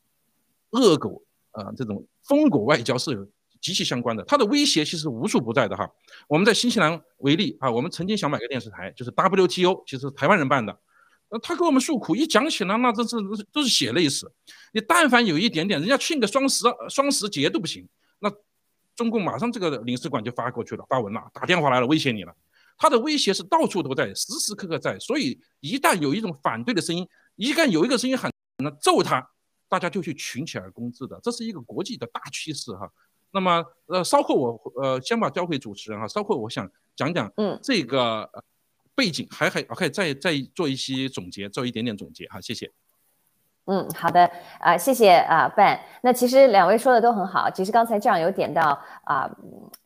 [0.72, 3.30] 恶狗啊这种疯狗外交是有。
[3.62, 5.90] 极其相关的，它的威胁其实无处不在的哈。
[6.28, 10.78] 我们在新西兰为例啊，我们曾经想买个电视台，就是 WTO，其实台湾人办的。
[11.30, 13.16] 呃，他给我们诉苦，一讲起来那真是
[13.54, 14.30] 都是血泪史。
[14.74, 17.88] 你但凡有一点点，人家庆个双十双十节都不行，
[18.20, 18.30] 那
[18.98, 22.36] 中共马上这个领事馆就发过去了，发文了，打电话来了，威胁你了。
[22.78, 25.00] 他的威胁是到处都在，时时刻刻在。
[25.00, 29.26] 所以一旦有一种反对的声音，一旦有一个声音喊那揍他，
[29.70, 32.92] 大家就去群起而攻之的，这是一个国际的大趋势哈。
[33.34, 38.30] 那么，呃，稍后我呃先把交给主持人哈，稍后我想讲讲嗯这个
[38.94, 42.72] 背景，还还 OK，再再做一些总结，做一点点总结哈，谢谢。
[43.66, 45.80] 嗯，好的啊，谢谢啊半。
[46.02, 49.30] 那其实两位说的都很好，其实刚才这样有点到啊，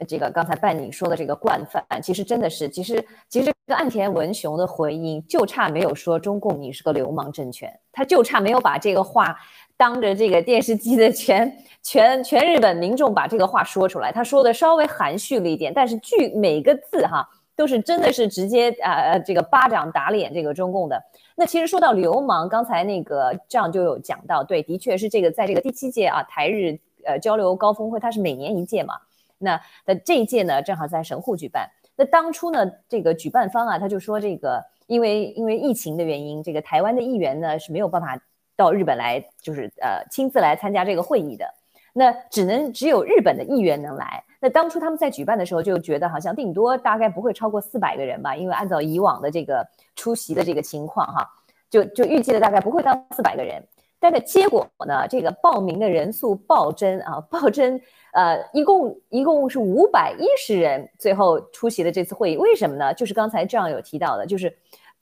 [0.07, 9.37] 这个刚才半你说的这个惯犯，其实真的是，其实其实这个岸田文雄的回应就差没有说中共你是个流氓政权，他就差没有把这个话。
[9.77, 11.51] 当着这个电视机的全
[11.83, 21.01] 全全日本民众把这个话说出来，他说的稍微含蓄了一点，但是句每个字哈都是真的是直接啊呃这个巴掌打脸这个中共的。
[21.35, 28.95] 那其实说到流氓，刚才那个这样就有讲到，对，的确是这个在这个第七届啊台日呃交流高峰会，它是每年一届嘛。
[29.37, 31.69] 那那这一届呢正好在神户举办。
[31.97, 38.17] 那当初呢这个举办方啊他就说这个因为因为疫情的原因，这个台湾的议员呢是没有办法。
[38.57, 41.45] 到日本来就是呃亲自来参加这个会议的，
[41.93, 44.23] 那只能只有日本的议员能来。
[44.39, 51.27] 那当初他们在举办的时候就觉得好像顶多大概不会超过四百个人吧，因为按照以往的这个出席的这个情况哈，
[51.69, 53.61] 就就预计的大概不会到四百个人。
[53.99, 57.79] 但是结果呢，这个报名的人数暴增啊，暴增，
[58.13, 62.37] 呃，一共一共是五百一十人最后出席了这次会议。
[62.37, 62.93] 为什么呢？
[62.93, 64.55] 就是刚才这样有提到的，就是。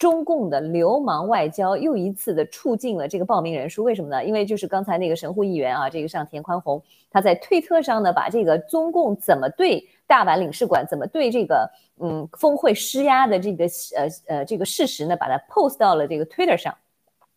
[0.03, 4.21] 中共的流氓外交又一次的促进了这个报名人数，为什么呢？
[4.21, 13.63] 因为就是刚才那个神户议员啊，这个上田宽宏，他在推特上呢，把这个中共怎么对大阪领事馆，怎么对这个嗯峰会施压的这个
[13.95, 16.75] 呃呃这个事实呢，把它 post 到了这个 Twitter 上，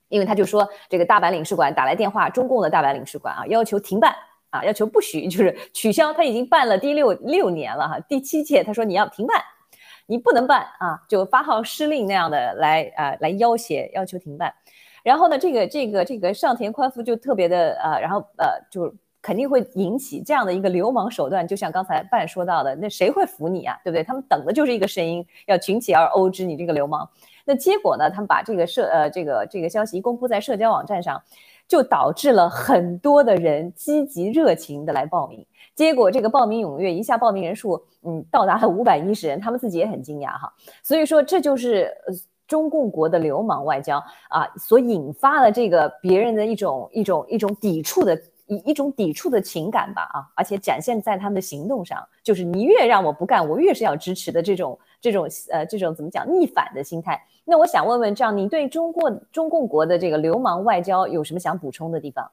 [0.09, 4.13] 因为他就说这个大阪领事馆打来电话，中共的大阪领事馆啊，要求停办
[4.51, 9.41] 啊，要求不许就是取消，他已经办了第六六年了哈，第七届，他说你要停办。
[10.07, 14.53] 你不能办啊，就发号施令那样的来啊，来要挟要求停办。
[15.03, 18.93] 然后呢，这个这个这个上田宽夫就特别的呃，然后呃，就
[19.23, 21.47] 肯定会引起这样的一个流氓手段。
[21.47, 23.77] 就像刚才半说到的，那谁会服你啊？
[23.85, 24.03] 对不对？
[24.03, 27.09] 他们等的就是一个声音，要群起而殴之，你这个流氓。
[27.45, 28.11] 那结果呢？
[28.11, 31.23] 他们把这个社呃这个这个消息公布在社交网站上，
[31.69, 35.47] 就导致了很多的人积极热情的来报名。
[35.77, 40.53] 结果这个报名踊跃，一下报名人数，嗯，到达了五百一十人，他们自己也很惊讶哈。
[40.83, 42.15] 所以说，这就是呃
[42.49, 43.99] 中共国的流氓外交
[44.31, 57.21] 啊，所引发的这个别人的一种一种一种抵触的一一种抵触的情感吧啊，而且展现在他们的行动上，就是你越让我不干，我越是要支持的这种这种呃这种怎么讲逆反的心态。
[57.45, 62.31] 那我想问问，这样你对中国中共国的这个流氓外交有什么想补充的地方？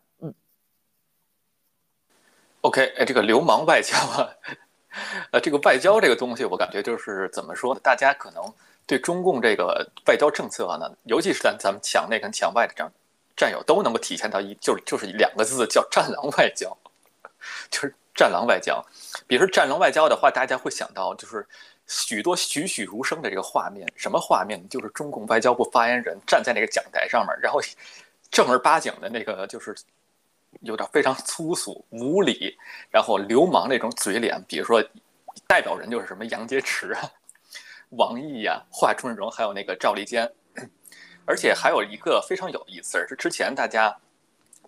[2.64, 4.30] OK，哎，这个流氓外交啊，
[5.32, 7.80] 呃，这个外交这个东西，我感觉就是怎么说呢？
[7.84, 8.42] 大家可能
[8.88, 12.90] 对中共这个外交政策呢，尤其是咱咱们墙内跟墙外的这样
[13.36, 16.76] 战友，都能够体现到一，就是就是两个字，叫“战狼外交”，
[17.70, 18.82] 就是战狼外交。
[19.28, 21.46] 比如说战狼外交的话，大家会想到就是
[21.86, 24.66] 许多栩栩如生的这个画面，什么画面？
[24.70, 27.60] 就是中共外交部发言人站在那个讲台上面，然后
[28.32, 29.76] 正儿八经的那个就是
[30.62, 32.58] 有点非常粗俗无礼，
[32.90, 34.44] 然后流氓那种嘴脸。
[34.48, 34.84] 比如说
[35.48, 37.12] 代表人就是什么杨洁篪啊、
[37.90, 40.32] 王毅呀、华春莹，还有那个赵立坚。
[41.26, 43.96] 而且还有一个非常有意思，是之前大家。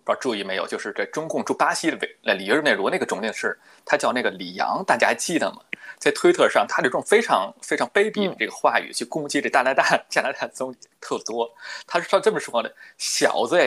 [0.04, 5.60] 不知道注意没有，就是这中共驻巴西的委里约热内卢那个总领事，他叫那个李阳，大家还记得吗？
[5.98, 11.52] 在推特上，他这种非常非常卑鄙的这个话语去攻击这加拿大 加拿大总理特多。
[11.88, 13.58] 他是他这么说的：“小子，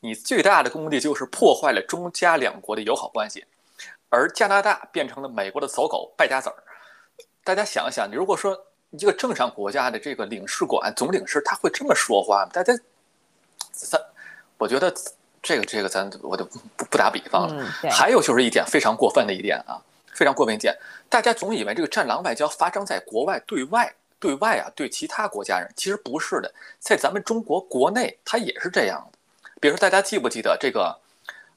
[0.00, 3.44] 你最大的功绩就是破坏了中加两国的友好关系，
[4.08, 6.56] 而加拿大变成了美国的走狗败家子儿。”
[7.44, 8.58] 大家想一想，你如果说
[8.90, 12.50] 一个正常国家的这个领事馆总领事，他会这么说话吗？
[12.52, 12.72] 大家，
[13.72, 14.00] 咱，
[14.58, 14.94] 我觉得。
[15.42, 17.64] 这个这个咱我就不不打比方了。
[17.90, 19.80] 还有就是一点非常过分的一点啊，
[20.12, 20.76] 非常过分一点，
[21.08, 29.18] 大家总以为这个战狼外交发生在国外对外对外啊，对其他国家人，其实不是的，在咱们中国国内它也是这样的。
[29.60, 30.98] 比如说大家记不记得这个，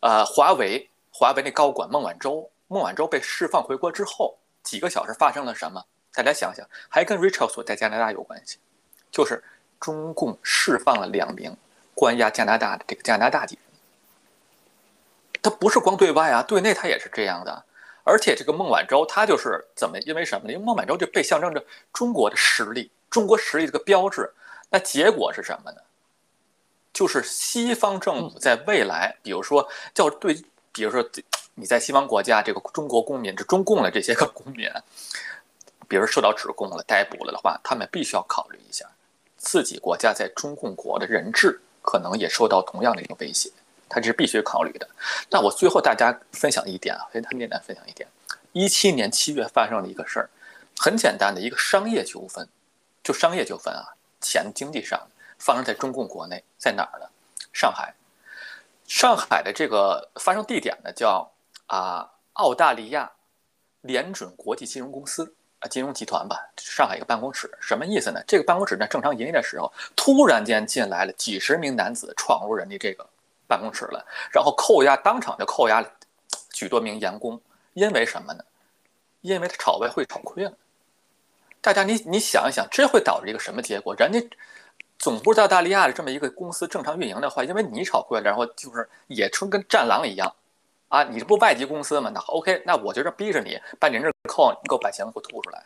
[0.02, 5.86] 呃，华为华为那高管孟晚舟，孟晚舟被释放回国之后，几个小时发生了什么？
[6.14, 8.60] 大家想想，还跟 Rachel 所在加拿大有关系，
[9.10, 9.44] 就是
[9.80, 11.56] 中共释放了两名
[11.96, 13.58] 关押加拿大的这个加拿大籍。
[15.42, 17.66] 他不是光对外啊，对内他也是这样的。
[18.04, 19.98] 而且这个孟晚舟，他就是怎么？
[20.02, 20.54] 因为什么呢？
[20.54, 24.34] 因为孟晚舟就被象征着中国的实力，中国实力这个标志。
[24.70, 25.78] 那结果是什么呢？
[26.94, 30.34] 就是西方政府在未来，比如说叫对，
[30.72, 31.04] 比如说
[31.56, 34.70] 你在西方国家，这个中国公民，这中共的这些个公民，
[35.88, 38.86] 比如受到指控了、逮捕了的话，他们必须要考虑一下，
[39.38, 43.52] 自己国家在中共国的人质可能也受到同样的一个威胁。
[43.90, 44.88] 他这是必须考虑的。
[45.30, 48.08] 那我最后大家分享一点啊，很很简单，分享一点。
[48.52, 50.30] 一七年七月发生了一个事儿，
[50.78, 52.48] 很简单的一个商业纠纷，
[53.04, 55.00] 就商业纠纷啊，钱经济上
[55.44, 57.06] 发生在中共国内，在哪儿呢？
[57.52, 57.94] 上海。
[58.88, 61.30] 上海的这个发生地点呢，叫
[61.68, 63.12] 啊澳大利亚
[63.82, 67.52] 联准国际金融公司啊金融集团吧，上海一个办公室。
[67.60, 68.22] 什么意思呢？
[68.26, 73.06] 这个办公室呢正常营业的时候，突然间进来了几十名男子，闯入人家这个。
[73.46, 75.88] 办公室了，然后扣押，当场就扣押了
[76.54, 77.40] 许多名员工，
[77.74, 78.44] 因为什么呢？
[79.22, 80.52] 因为他炒外汇炒亏了。
[81.62, 83.94] 大家你你想一想，这会导致一个什么结果？
[83.96, 84.20] 人家
[85.04, 90.34] 总部在澳大利亚的这么一个公司正常运营的话，因为你炒亏了，然后就是也成跟战狼一样
[90.88, 91.04] 啊！
[91.04, 92.10] 你这不外籍公司吗？
[92.14, 95.62] 那 OK，那我就这逼着你把你这扣，你给我把钱给我吐出来。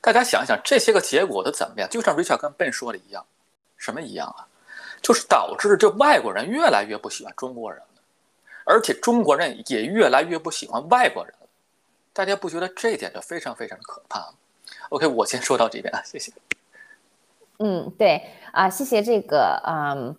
[0.00, 1.90] 大家想一想，这些个结果都怎么样？
[1.90, 3.26] 就像 Richard 跟 Ben 说的一样，
[3.76, 4.46] 什么一样啊？
[5.02, 8.02] 就是导致这外国人越来越不喜欢中国人了，
[8.64, 11.48] 而且中国人也越来越不喜欢外国人了。
[12.12, 14.34] 大家不觉得这一点就非常非常的可怕吗
[14.90, 16.32] ？OK，我先说到这边啊，谢谢。
[17.58, 18.22] 嗯，对
[18.52, 20.16] 啊，谢谢这个嗯。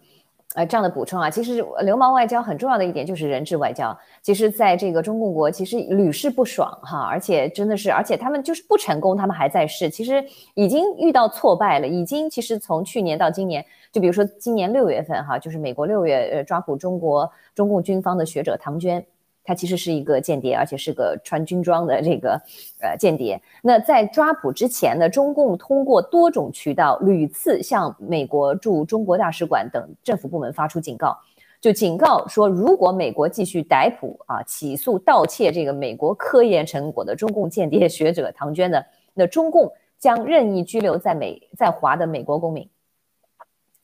[0.55, 3.97] 呃，这样的补充啊，其实流氓外交很重要的一点就是人质外交。
[4.21, 9.89] 其实，在这个中共国，其实屡试不爽哈，而且真的是，而且他们就是不成功，他们还在试。
[9.89, 10.23] 其实
[10.53, 19.03] 已经遇到挫败了，已经其实从去年到今年，就比如说今年六月份哈，就是美国六月呃抓捕中国中共军方的学者唐娟。
[19.43, 22.41] 他其实是一个间谍，而且是个穿军装的这个
[22.81, 23.41] 呃间谍。
[23.61, 31.17] 那在抓捕之前呢，中共通过多种渠道屡次向美国驻中国大使馆等政府部门发出警告，
[31.59, 38.81] 就警告说，如果美国继续逮捕啊、起诉、盗窃这个美国科研成果的中共间谍学者唐娟呢，
[39.13, 42.69] 那中共将任意拘留在美在华的美国公民。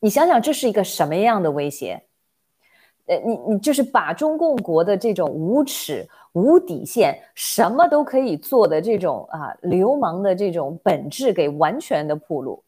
[0.00, 2.02] 你想想，这是一个什么样的威胁？
[3.10, 12.62] 呃，你你就是把中共国的这种无耻、无底线、什么都可以做的这种啊流氓的这种本质给完全的暴露，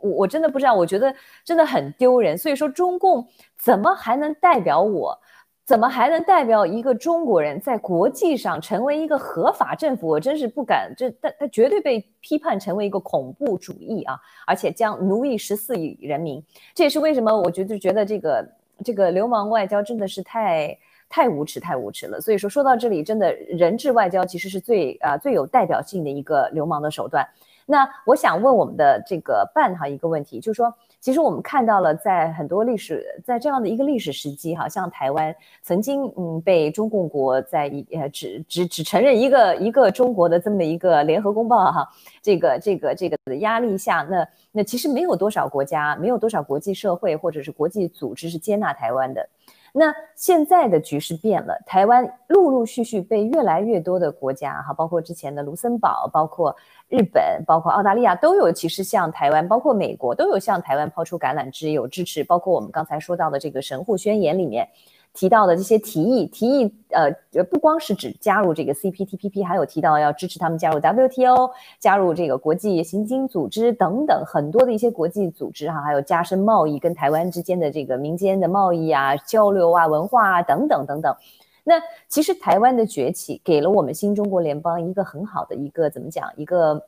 [0.00, 1.14] 我我真的不知道，我觉得
[1.44, 2.38] 真的很丢人。
[2.38, 3.26] 所以说，中共
[3.58, 5.18] 怎么还能代表我？
[5.66, 10.08] 怎么还能代表一个中国人在国际上成为一个合法政府？
[10.08, 14.18] 我真是不敢，这他他绝对被批判成为一个恐怖主义啊！
[14.46, 16.42] 而且将奴役十四亿人民，
[16.74, 18.48] 这也是为什么我觉得觉得这个。
[18.82, 22.20] 这个流氓外交真的是太太无耻、太无耻了。
[22.20, 27.26] 所以说，说到这里，真的人质外交其实是最啊最有代表性的一个流氓的手段。
[27.66, 41.88] 那我想问我们的这个办哈一个问题，就是说，其实我们看到了在很多历史，在这样的一个历史时期，哈，像台湾曾经嗯被中共国在一呃只只只承认一个一个中国的这么一个联合公报哈，
[42.22, 49.28] 这个这个这个的压力下，那那其实没有多少国家，没有多少国际社会或者是国际组织是接纳台湾的。
[49.76, 56.54] 那现在的局势变了，台湾陆陆续续被越来越多的国家哈，包括之前的卢森堡，包括
[56.88, 64.68] 日本，包括澳大利亚都有，其实向台湾，包括美国都有向台湾抛出橄榄枝，有支持，包括我们刚才说到的这个神户宣言里面。
[65.14, 67.10] 提到的这些提议，提议呃，
[67.44, 81.14] 不光是指加入这个 CPTPP，还有提到要支持他们加入 WTO，加入这个国际刑警组织等等很多的一些国际组织哈，还有加深贸易跟台湾之间的这个民间的贸易啊、交流啊、文化啊等等等等。
[81.62, 81.74] 那
[82.08, 86.84] 其实台湾的崛起给了我们新中国联邦一个很好的一个怎么讲一个。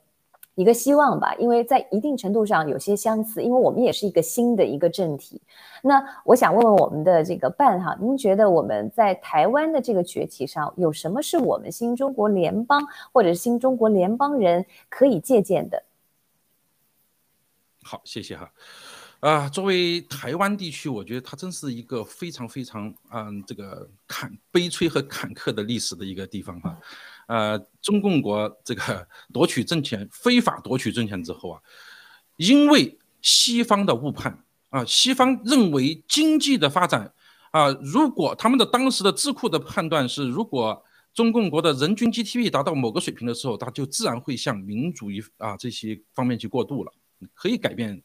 [0.56, 5.40] 一个希望吧，因为在一定程度上有些相似，因为我们也是一个新的一个政体。
[5.82, 12.82] 那我想问问我们的这个办哈，您觉得我们在台湾的这个崛起上有什么是我们新中国联邦
[13.12, 15.84] 或者是新中国联邦人可以借鉴的？
[17.82, 18.50] 好，谢谢哈。
[19.20, 26.78] 啊，作为台湾地区，我觉得它真是一个非常非常嗯这个坎悲催和坎坷的历史的一个地方哈。
[27.26, 31.60] 呃，中共国这个 夺取政权、非法夺取政权之后啊，
[32.36, 37.12] 因为西方的误判啊，西方认为经济的发展
[37.50, 40.80] 啊，如果他们的当时的智库的判断是，如果
[41.12, 46.92] 中共国的人均 GDP 达到某个水平的时候，它就自然会向民主一啊这些方面去过渡了，
[47.34, 48.00] 可以改变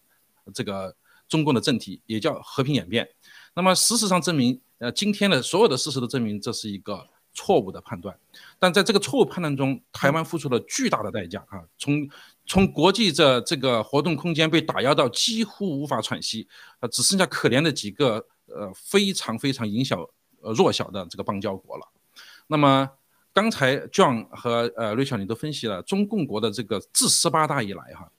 [0.52, 0.96] 这个
[1.28, 3.08] 中共的政体，也叫和平演变。
[3.54, 7.08] 那么事实上证明，呃，今天的所有的事实都证明这是一个。
[7.34, 8.14] 错误的判断，
[8.62, 11.66] 但在这个错误判断中，台湾付出了巨大的代价啊！
[11.80, 12.08] 从
[12.46, 16.48] 从国际这这个活动空间被打压到几乎无法喘息，
[16.80, 20.00] 呃，只剩下可怜的几个呃非常非常影响
[20.44, 21.88] 呃弱小的这个邦交国了。
[22.46, 22.88] 那么
[23.34, 28.12] 刚才 John 和呃瑞小你都分析了中共国的这个自十八大以来哈，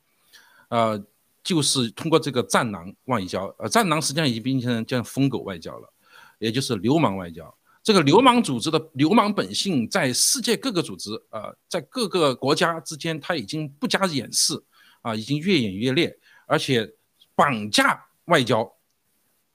[0.71, 1.05] 呃，
[1.45, 5.93] 就是通过这个战狼外交，呃，战狼实际上已经变成叫疯狗外交了，
[6.41, 7.57] 也就是流氓外交。
[7.83, 14.55] 这个流氓组织的流氓本性，在世界各个组织，呃，在各个国家之间，它已经不加掩饰，
[15.01, 16.17] 啊，已经越演越烈，
[16.47, 16.89] 而且
[17.35, 18.73] 绑架外交，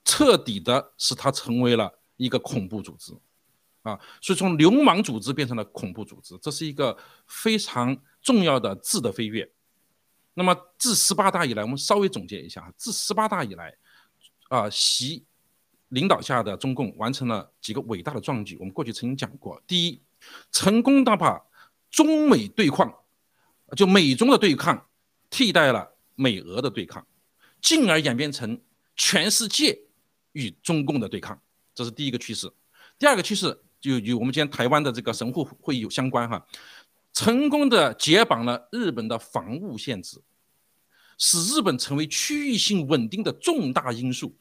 [0.04, 3.14] 彻底的使它成为了一个恐怖组织，
[3.80, 6.94] 啊，所以从流氓组织变成了恐怖组织，这是一个
[7.26, 9.50] 非常重要的质的飞跃。
[10.34, 13.74] 那么自十八大以来，我们稍微总结一下，自十八大以来，
[14.50, 15.24] 啊，习。
[15.88, 18.56] 领导下的中共完成了几个伟大的壮举。
[18.58, 20.00] 我们过去曾经讲过，第一，
[20.52, 21.42] 成功的把
[21.90, 22.92] 中美对抗，
[23.76, 24.86] 就美中的对抗，
[25.30, 27.06] 替代了美俄的对抗，
[27.60, 28.60] 进而演变成
[28.96, 29.78] 全世界
[30.32, 31.40] 与中共的对抗，
[31.74, 32.52] 这是第一个趋势。
[32.98, 36.46] 第二个趋势就与我们今天台湾的这个神户会议有相关哈，
[37.12, 40.20] 成功的解绑了日本的防务限制，
[41.16, 44.36] 使日本成为区域性稳定的重大因素。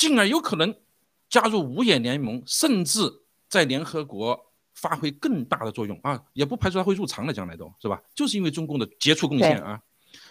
[0.00, 0.74] 进而有可能
[1.28, 3.02] 加入五眼联盟，甚至
[3.50, 6.24] 在联合国发挥更大的作用啊！
[6.32, 8.00] 也不排除他会入常的，将来都是吧？
[8.14, 9.78] 就是因为中共的杰出贡献啊。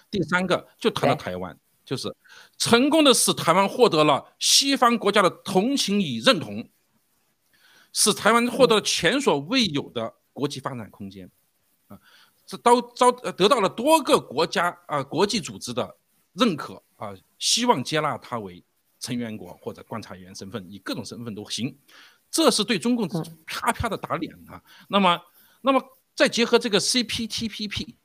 [0.10, 1.56] 第三个就谈到台湾，
[1.86, 2.12] 就是
[2.58, 6.68] 成功的使台湾获得了西方国家的同情与认同，
[7.94, 11.30] 使台湾获得了前所未有的国际发展空间
[11.90, 12.00] 啊！
[12.44, 15.96] 这都遭得到了多个国家啊国际组织的
[16.34, 18.64] 认可啊，希望接纳他为。
[19.00, 21.76] 成员国或者观察员身份，以各种身份都行，
[22.30, 23.08] 这是对中共
[23.46, 24.62] 啪啪的打脸啊！
[24.90, 25.22] 那么，
[25.62, 25.82] 那么
[26.16, 27.96] 再结合这个 CPTPP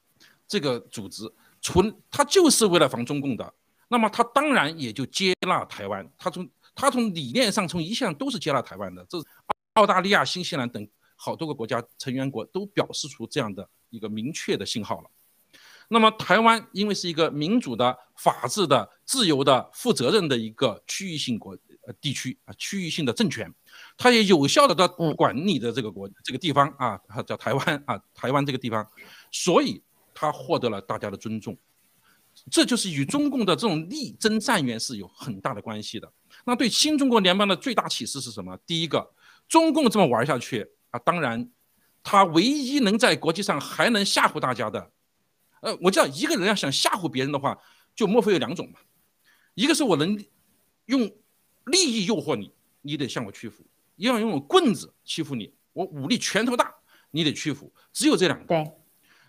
[0.47, 1.31] 这个组织，
[1.61, 3.55] 纯它就是为了防中共的，
[3.89, 6.09] 那么它当然也就接纳台湾。
[6.17, 9.05] 它从它从理念上，从一向都是接纳台湾的。
[9.09, 9.27] 这是
[9.75, 15.11] 澳大利亚、新西兰等好多个国家成员国都表示出这样的一个明确的信号了。
[15.89, 21.57] 那么台湾因为是一个民主的、法治的、自由的、负责任的一个区域性国
[21.87, 23.53] 呃地区啊，区域性的政权，
[23.97, 28.87] 它也有效的在管理的这个国这个地方啊，叫台湾啊，台湾这个地方，
[29.31, 29.83] 所以
[30.15, 31.57] 它获得了大家的尊重，
[32.51, 36.11] 这就是与中共的这种力争战缘是有很大的关系的。
[36.47, 38.57] 那对新中国联邦的最大启示是什么？
[38.67, 39.13] 第一个，
[39.47, 41.51] 中共这么玩下去啊，当然，
[42.03, 44.91] 他唯一能在国际上还能吓唬大家的。
[45.65, 47.59] 呃，我知道一个人要想吓唬别人的话，
[47.97, 48.79] 就莫非有两种嘛？
[49.55, 50.23] 一个是我能
[50.85, 51.01] 用
[51.65, 52.53] 利益诱惑你，
[52.83, 53.63] 你得向我屈服；
[53.97, 56.75] 要用棍子欺负你，我武力拳头大，
[57.13, 57.73] 你得屈服。
[57.95, 58.47] 只有这两个。
[58.47, 58.73] 对。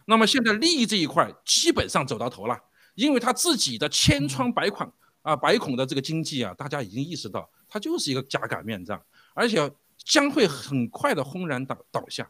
[0.08, 2.60] 那么现在利益这一块基本上走到头了，
[2.96, 9.02] 因为他自己的千疮百孔啊，百孔的这个经济啊，大家已经意识到，它就是一个假擀面杖，
[9.34, 12.30] 而且将会很快的轰然倒倒下。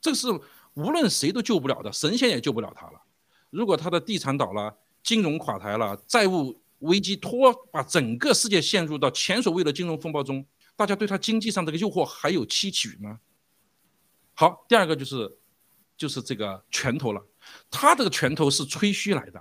[0.00, 0.28] 这是
[0.72, 3.02] 无论谁都救不了的，神仙也救不了他了。
[3.50, 10.44] 如果他的地产倒了，金融垮台了，债务危机拖把整个世界陷入到前所未有的金融风暴中，
[10.76, 13.18] 大家对他经济上这个诱惑还有期许吗？
[14.34, 15.38] 好，第二个就是
[15.96, 17.20] 就是这个拳头了，
[17.70, 19.40] 他这个拳头是吹嘘来的，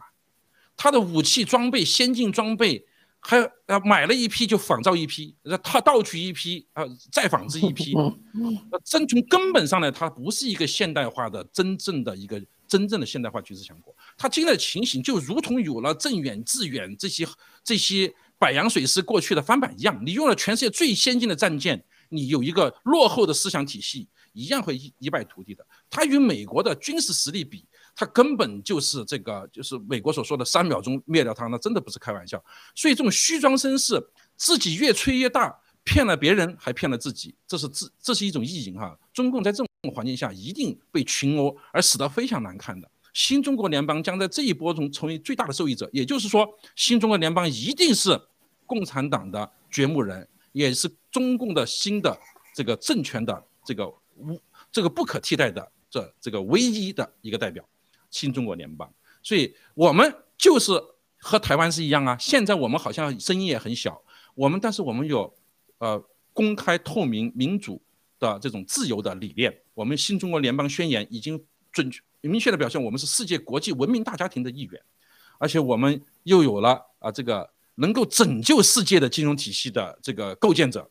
[0.76, 2.88] 他的武器装备、先进装备，
[3.20, 3.38] 还
[3.68, 7.94] 呃买了一批就仿造一批，他盗取一批啊，再仿制一批，
[8.84, 13.96] 真从根本上来，它不是一个现代化的真正的一个真正的现代化军事强国。
[14.18, 17.28] 它今天的情形就如同有了镇远、致远这些
[17.64, 24.08] 这些百洋水师过去的翻版一样，你用了全世界最先进的战舰，你有一个落后的思想体系。
[24.34, 25.66] 一样会一一败涂地的。
[25.90, 27.66] 它与美国的军事实力比，
[27.96, 32.40] 它根本就是这个，就是美国所说的三秒钟灭掉它，那真的不是开玩笑。
[32.76, 34.00] 所以这种虚张声势，
[34.36, 38.96] 自己越吹越大，骗了别人还骗了自己，这是自这是一种意淫哈。
[39.12, 42.90] 中共在这种环境下一定被群殴，而死得非常难看的。
[43.14, 48.20] 新中国联邦将在这一波中成为最大的受益者，也就是说，新中国联邦一定是
[48.66, 52.20] 共产党的掘墓人，也是中共的新的
[52.54, 53.94] 这个政权的这个。
[54.20, 54.36] 无
[54.72, 57.64] 这个不可替代的这这个唯一的一个代表，
[58.10, 60.72] 新中国联邦，所以我们就是
[61.20, 62.18] 和台湾是一样啊。
[62.20, 64.02] 现在我们好像声音也很小，
[64.34, 65.32] 我们但是我们有
[65.78, 66.04] 呃
[66.34, 67.80] 公开透明民主
[68.18, 69.56] 的这种自由的理念。
[69.78, 71.40] 我们新中国联邦宣言已经
[71.72, 74.82] 准确明确的表现，我们是世界国际文明大家庭的一员，
[75.38, 80.90] 而且我们又有了啊这个能够拯救世界的金融体系的这个构建者。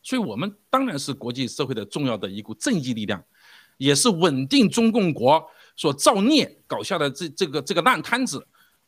[0.00, 3.20] 所以，我们当然是国际社会的重要的一股正义力量，
[3.78, 5.44] 也是稳定中共国
[5.74, 8.46] 所造孽搞下的这这个这个烂摊子，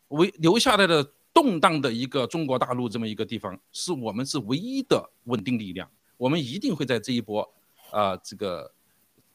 [0.08, 1.02] 为留下来的
[1.34, 5.90] 动荡的一个中国大陆这么一个地方，是我们是唯一的稳定力量。
[6.16, 7.52] 我们一定会在这一波
[7.90, 8.72] 啊这个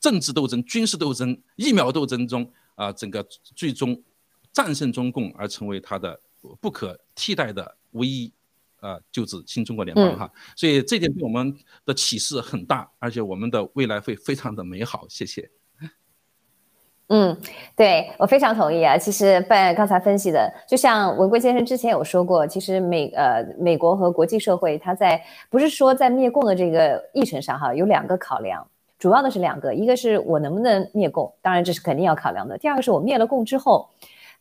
[0.02, 3.26] 政治斗争、军事斗争、疫苗斗争中啊，整个
[3.56, 3.97] 最终
[4.52, 6.20] 战胜中共，而成为它的
[6.60, 8.34] 不可替代的唯一。
[8.82, 15.06] 呃，就是新中国联邦哈，所以这点对我们的启示很大，而且我们的未来会非常的美好。
[15.08, 15.47] 谢谢。
[17.10, 17.39] 嗯，
[17.76, 18.97] 对我非常同意啊。
[18.97, 28.68] 其实办刚才分析的，就像文贵先生之前有说过，其实美呃美国和国际社会，它在不是说在灭共的这个议程上哈，有两个考量，
[29.02, 32.56] 主要的是两个，一个是我能不能灭共，当然这是肯定要考量的。
[32.56, 33.89] 第二个是我灭了共之后，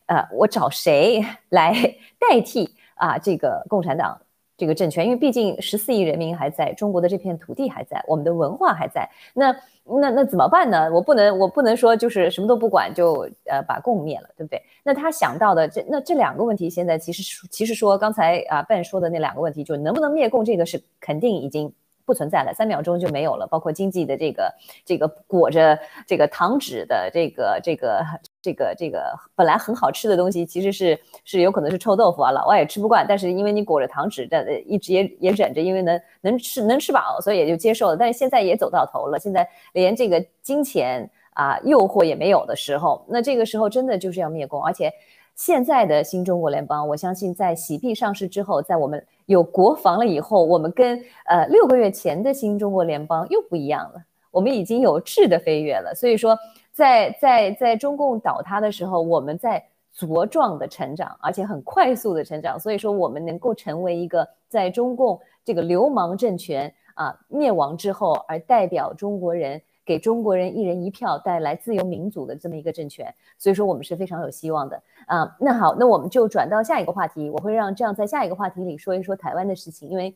[0.05, 1.73] 呃，我找谁来
[2.19, 4.21] 代替啊这个共产党？
[4.55, 9.51] 这个政权，因为毕竟十四亿人民还在，中国的这片土地还在，我们的文化还在，那
[9.83, 10.87] 那那怎么办呢？
[10.93, 14.61] 我不能我不能说就是什么都不管就呃把共灭了，对不对？
[14.83, 21.73] 那他想到的这那这两个问题，现在其实其实说刚才啊 Ben 说的那两个问题，就能不能灭共，这个是肯定已经。
[22.11, 23.47] 不存在了，三秒钟就没有了。
[23.47, 24.53] 包括经济的这个
[24.85, 28.05] 这个裹着这个糖纸的这个这个
[28.41, 33.05] 这个这个本来很好吃的东西，其实是是有可能是臭豆腐啊，老外也吃不惯。
[33.07, 37.95] 但是因为你裹着糖纸的，一直也也忍着，因为能能吃能吃饱，所以也就接受了。
[37.95, 44.91] 但是现在也走到头了，现在连这个金钱啊诱惑也没有的时候，那这个时候真的就是要灭共，而且。
[45.33, 54.03] 现在的新中国联邦，我相信在洗币上市之后，在我们有国防了以后，我们跟呃六个月前的新中国联邦又不一样了。
[54.29, 55.95] 我们已经有质的飞跃了。
[55.95, 56.37] 所以说，
[56.71, 59.63] 在在在中共倒塌的时候，我们在
[59.97, 62.59] 茁壮的成长，而且很快速的成长。
[62.59, 69.61] 所以说，我们能够成为一个在中共这个流氓政权啊灭亡之后，而代表中国人。
[69.91, 75.35] 给中国人一人一票带来自由民主的这么一个政权，所以说我们是非常有希望的啊。
[75.37, 80.15] 那好，那我们就转到下一个话题，我会让这样在下一个话题里说一说台湾的事情，因为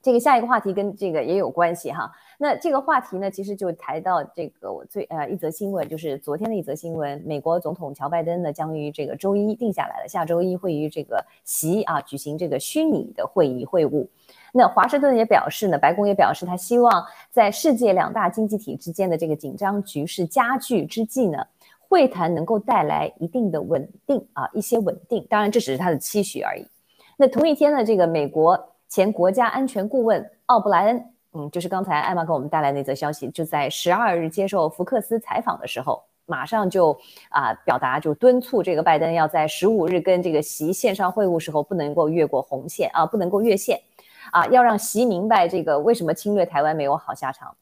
[0.00, 2.08] 这个下一个话题跟这个也有关系哈。
[2.38, 14.06] 那这个话题呢，其实就谈到这个我最呃一则新闻，就是昨天的一则新闻，美国总统乔拜登呢将于这个周一定下来了，下周一会于这个习啊举行这个虚拟的会议会晤。
[14.52, 21.38] 那华盛顿也表示呢，白宫也表示，他希望在世界两大经济体之间的这个紧张局势加剧之际呢，
[21.78, 25.26] 会谈能够带来一定的稳定啊，一些稳定。
[25.28, 26.66] 当然，这只是他的期许而已。
[27.16, 36.98] 那同一天呢，这个美国前国家安全顾问奥布莱恩，嗯，就是刚才艾玛给我们带来那则消息，就在十二日接受福克斯采访的时候，马上就
[37.28, 43.78] 啊表达就敦促这个拜登要在十五日跟这个习线上会晤时候不能够越过红线啊，不能够越线。
[44.32, 47.54] 啊，要让习明白这个为什么侵略台湾没有好下场。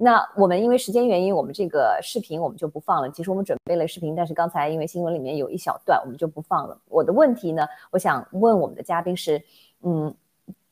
[0.00, 3.10] 那我们因为时间原因，我们这个视频我们就不放了。
[3.10, 6.78] 其实我们准备了视频，但是刚才因为新闻里面有一小段，我们就不放了。
[6.88, 9.42] 我的问题呢，我想问我们的嘉宾是，
[9.82, 10.14] 嗯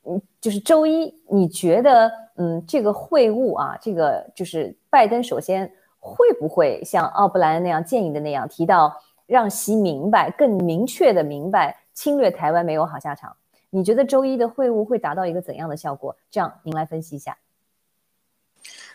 [0.05, 5.69] 嗯，就是周一你觉得，嗯，这个会晤啊，这个就是拜登首先
[5.99, 13.35] 会不会像奥布莱恩那样建议的那样，提到让习明白更明确的明白侵略台湾没有好下场？
[13.77, 16.16] 你觉得周一的会晤会达到一个怎样的效果？
[16.31, 17.37] 这样您来分析一下。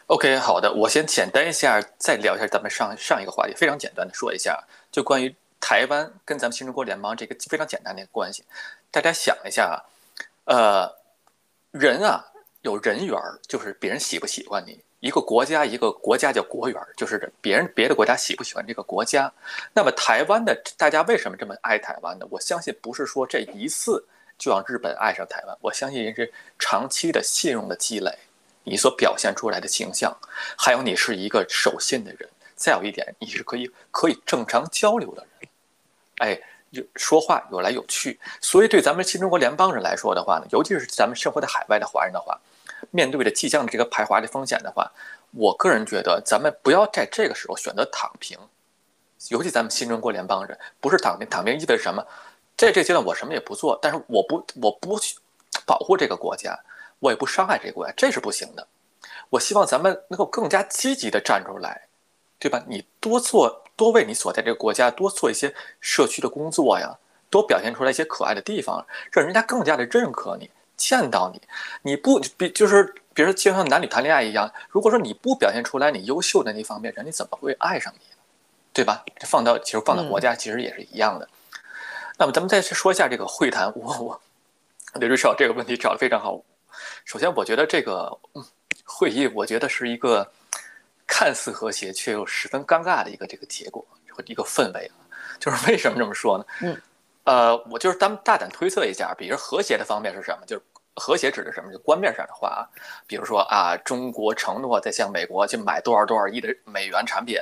[0.07, 8.43] OK，好的，我先简单一下，再聊一下咱们上上一个话题，非常简单的说一下，就关于台湾跟咱们新中国联邦这个非常简单的一个关系。
[8.89, 9.86] 大家想一下
[10.45, 10.95] 啊，呃，
[11.69, 12.25] 人啊
[12.63, 19.32] 有人缘儿，就是别人喜不喜欢你；一个国家，一个国家叫国缘儿，就是别人别的国家喜不喜欢这个国家。
[19.75, 22.25] 那么台湾的大家为什么这么爱台湾呢？
[22.32, 24.03] 我相信不是说这一次
[24.41, 28.11] 就让日本爱上台湾，我相信是长期的信用的积累。
[28.63, 30.17] 你所表现出来的形象，
[30.57, 35.49] 还有你是一个守信的人，再有一点，你是可以可以正常交流的人，
[36.17, 38.19] 哎，有说话有来有去。
[38.41, 42.39] 所以对咱们新中国联邦人来说的话呢，尤其是咱们生活在海外的华人的话，
[42.89, 44.91] 面对着即将的这个排华的风险的话，
[45.33, 48.39] 我个人觉得咱们不要在这个时候选择躺平。
[49.29, 52.03] 尤其咱们新中国联邦人，不是躺平，躺平意味着什么？
[52.58, 55.18] 在这阶段我什么也不做，但是我不我不去
[55.66, 56.60] 保护这个国家。
[56.99, 58.68] 我也不伤害这个国家，这是不行的。
[59.32, 61.88] 我希望咱们能够更加积极的站出来，
[62.38, 62.64] 对吧？
[62.68, 66.95] 你多做多为你所在这个国家多做一些社区的工作呀，
[67.32, 70.47] 多表现出来一些可爱的地方，让人家更加的认可你，
[70.78, 71.41] 见到你。
[71.82, 78.18] 你不比就是比如说就像男女谈恋爱一样，如果说你不表现出来你优秀的那方面，人家怎么会爱上你呢？
[78.72, 79.04] 对吧？
[79.22, 81.28] 放到其实放到国家其实也是一样的。
[82.22, 84.22] 那么咱们再去说一下这个会谈，我我
[84.93, 86.39] 刘瑞少这个问题找的非常好。
[87.03, 88.15] 首先，我觉得这个
[88.86, 90.32] 会议，我觉得是一个
[91.07, 94.91] 看似和谐却又十分尴尬的一个这个结果和一个氛围。
[95.39, 96.45] 就是为什么这么说呢？
[96.61, 96.82] 嗯，
[97.24, 100.45] 呃，我就是咱们大胆推测一下，比如和谐的方面是什么？
[100.45, 100.61] 就是
[100.97, 101.74] 和谐指的什么？
[101.74, 102.61] 就官面上的话啊，
[103.07, 107.39] 比如说啊，中国承诺在向美国去买多少多少亿的美元产品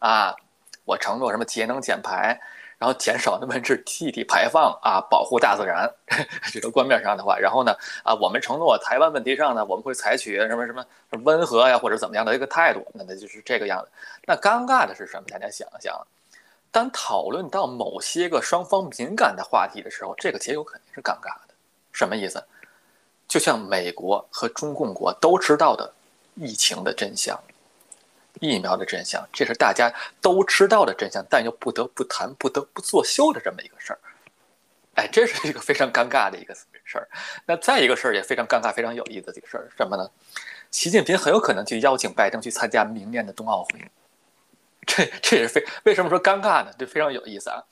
[0.00, 0.36] 啊，
[0.84, 2.38] 我承诺什么节能减排。
[2.78, 5.92] 然后减少那么是气体排放啊，保护大自然，
[6.52, 7.36] 这个官面上的话。
[7.36, 7.74] 然后呢，
[8.04, 10.84] 啊，我们承诺台湾问题上呢，我们会采取什么什么
[11.24, 12.86] 温和呀或者怎么样的一个态度。
[12.94, 13.90] 那那就是这个样子。
[14.24, 15.24] 那尴尬的是什么？
[15.28, 16.06] 大家想一想，
[16.70, 21.54] 当讨论到某些个双方敏感的话题的时候，这个结果肯定是尴尬的。
[21.90, 22.40] 什么意思？
[23.26, 25.92] 就像美国和中共国都知道的
[26.36, 27.38] 疫情的真相。
[28.40, 33.98] 疫苗的真相，这是大家都知道的真相，但又不得不谈、不得不作秀的这么一个事儿。
[34.94, 37.08] 哎，这是一个非常尴尬的一个事儿。
[37.46, 40.10] 那再一个事儿也非常尴尬、非常有意思的一个事儿是，什么呢？
[40.70, 43.90] 习近平很有可能去邀请拜登去参加明年的冬奥会。
[44.86, 46.72] 这这也是非为什么说尴尬呢？
[46.78, 47.62] 这非常有意思啊。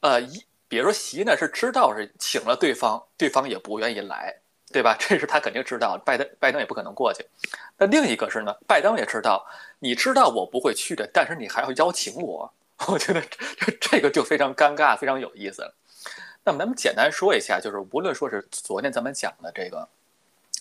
[0.00, 4.36] 呃，一比如说习呢是知道是请了对方，对方也不愿意来。
[4.72, 4.96] 对吧？
[5.00, 7.26] 这是他肯定知道，拜登拜登也不可能过去。
[7.76, 9.44] 那另一个是呢，拜登也知道，
[9.80, 12.52] 你知道我不会去的，但是你还要邀请我，
[12.86, 15.68] 我觉得这这个就非常尴尬，非常有意思。
[16.44, 19.88] 那么咱们简单说一下，就是无论说是昨天咱们讲的这个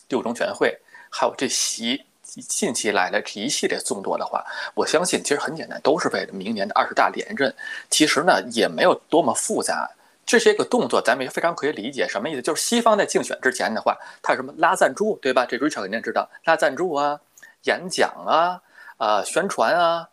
[0.10, 0.78] 六中全会，
[1.10, 4.46] 还有这习近期来的这一系列众多的话，
[4.76, 7.54] 我相信其实很简单，都是为了明年的二十大连任。
[7.90, 9.90] 其实呢，也没有多么复杂。
[10.26, 12.42] 这是一个动作，咱们也非常可以理解，什么意思？
[12.42, 15.44] 就是西方在竞选之前的话，他什么拉赞助，对吧？
[15.44, 17.20] 这 Richard 肯定知道，拉赞助啊，
[17.64, 18.62] 演讲啊，
[19.00, 20.08] 啊，宣传啊，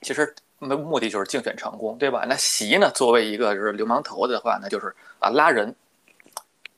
[0.00, 2.24] 其实目目的就是竞选成功，对吧？
[2.26, 5.76] 那习呢，作为一个就是流氓头子的话，那就是啊拉人，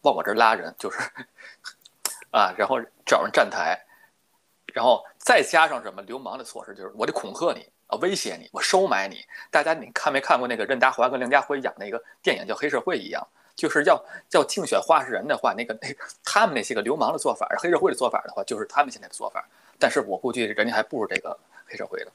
[0.03, 0.99] 往我这拉人，就是
[2.33, 3.81] 啊，然后找人站台，
[4.75, 7.97] 然后再加上什么流氓的措施，就是我得恐吓你啊。
[8.01, 9.25] 威胁你，我收买你。
[9.49, 15.89] 大家，你看没看过那个任达华跟梁家辉演那个电影叫《黑社会》一样，就是要要竞选话事人的话，那个那
[16.25, 19.47] 他们那些个流氓的做法，黑社会的做法的话，就是他们现在的做法。
[19.83, 22.07] 但是我估计人家还不如这个黑社会的。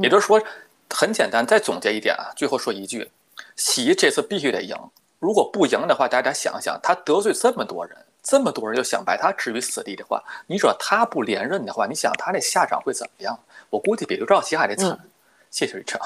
[0.00, 0.42] 也就是说，
[0.88, 3.10] 很简单，再总结一点啊，最后说一句：
[3.56, 4.74] 习这次必须得赢。
[5.18, 13.38] 如果不赢的话，大家想想，他得罪这么多人，这么多人就想把他置于死地的话，你说他不连任的话，你想他那下场会怎么样？
[13.68, 14.98] 我估计比刘兆奇还得惨。
[15.50, 16.00] 谢谢李成。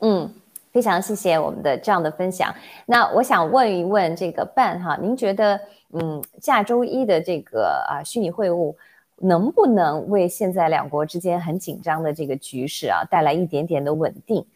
[0.00, 0.32] 嗯，
[0.72, 2.54] 非常谢谢我们的这样的分享。
[2.86, 5.60] 那我想问一问这个办哈，您觉得
[5.92, 8.74] 嗯，下周一的这个啊虚拟会晤
[9.16, 14.46] 能不能为现在两国之间很紧张的这个局势啊带来一点点的稳定？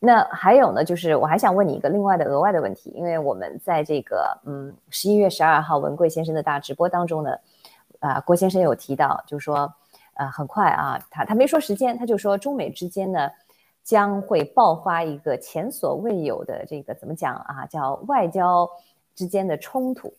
[0.00, 7.30] 那还有呢，就是我还想问你一个另外的额外的问题，因为我们在这个嗯十一月十二号文贵先生的大直播当中呢，
[8.00, 9.72] 啊郭先生有提到，就说。
[10.16, 13.28] 呃，很快啊，他他没说时间，他就说中美之间呢
[13.82, 18.70] 将会爆发一个前所未有的这个怎么讲啊，叫外交
[19.16, 20.14] 之间的冲突，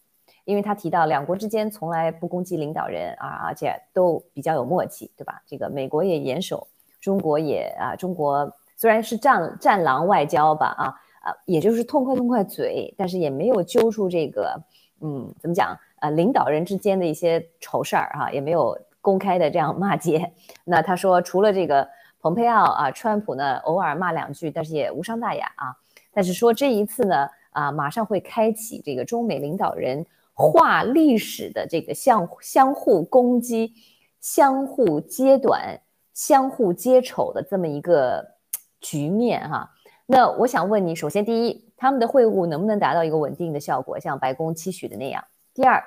[0.46, 5.42] 因为他提到两国之间从来不攻击领导人啊，而且都比较有默契，对吧？
[5.46, 6.68] 这个美国也严守，
[7.02, 10.84] 中国也啊，中国虽然是战战狼外交吧啊
[11.22, 14.62] 啊，也就是痛快痛快嘴，但是也没有揪出这个，
[15.02, 15.78] 嗯，怎么讲？
[16.02, 20.34] 呃，领导人之间的一些丑事儿哈，也没有公开的这样骂街。
[20.66, 21.88] 那他说，除了这个
[22.22, 25.74] 蓬佩奥啊，川普呢偶尔骂两句，但是也无伤大雅啊。
[26.14, 30.06] 但是说这一次呢，啊，马上会开启这个中美领导人
[30.38, 33.74] 画历史的这个相相互攻击、
[34.20, 35.80] 相互揭短、
[36.14, 38.36] 相互揭丑的这么一个
[38.82, 39.72] 局面哈。
[40.06, 45.24] 那我想问你，首先第一，他们的会晤能不能达到一个稳定的效果，像白宫期许的那样？
[45.54, 45.82] 第二，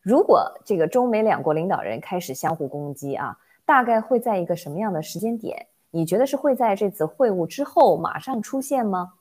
[0.00, 3.36] 如果这个中美两国领导人开始相互攻击啊，
[3.66, 5.66] 大概会在一个什么样的时间点？
[5.90, 9.12] 你觉得是会在这次会晤之后马上出现吗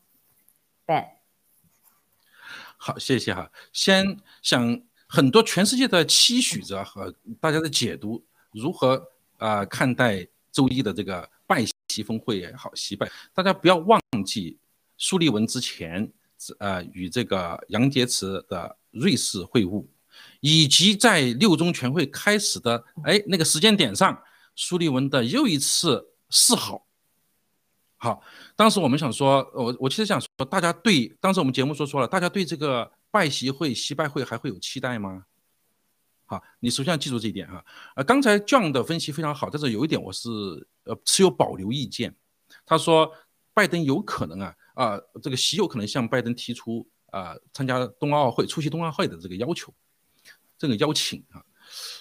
[0.85, 1.05] ？Ben？
[2.83, 3.47] 好，谢谢哈。
[3.71, 8.99] 先想很多全世界的期许着和大家的解读，如何
[9.37, 14.57] 啊看待周一的这个拜习峰会也好，习拜，大家不要忘记
[14.97, 16.11] 苏利文之前
[16.57, 19.85] 呃与这个杨洁篪的瑞士会晤，
[20.39, 24.19] 以及在六中全会开始的哎那个时间点上，
[24.55, 26.87] 苏利文的又一次示好。
[28.03, 28.19] 好，
[28.55, 35.23] 当时我们想说，我我其实想说，大家对当时我们节目说说了，大家对这个拜习会、习拜会还会有期待吗？
[36.25, 37.63] 好，你首先要记住这一点啊。
[37.95, 40.29] 呃，刚才 John 的分析非常好，但是有一点我是
[40.85, 42.15] 呃持有保留意见。
[42.65, 43.07] 他说，
[43.53, 49.71] 拜登有可能啊啊，这个习有可能向拜登提出啊参加冬奥会、出席冬奥会的这个要求，
[50.57, 51.45] 这个邀请啊。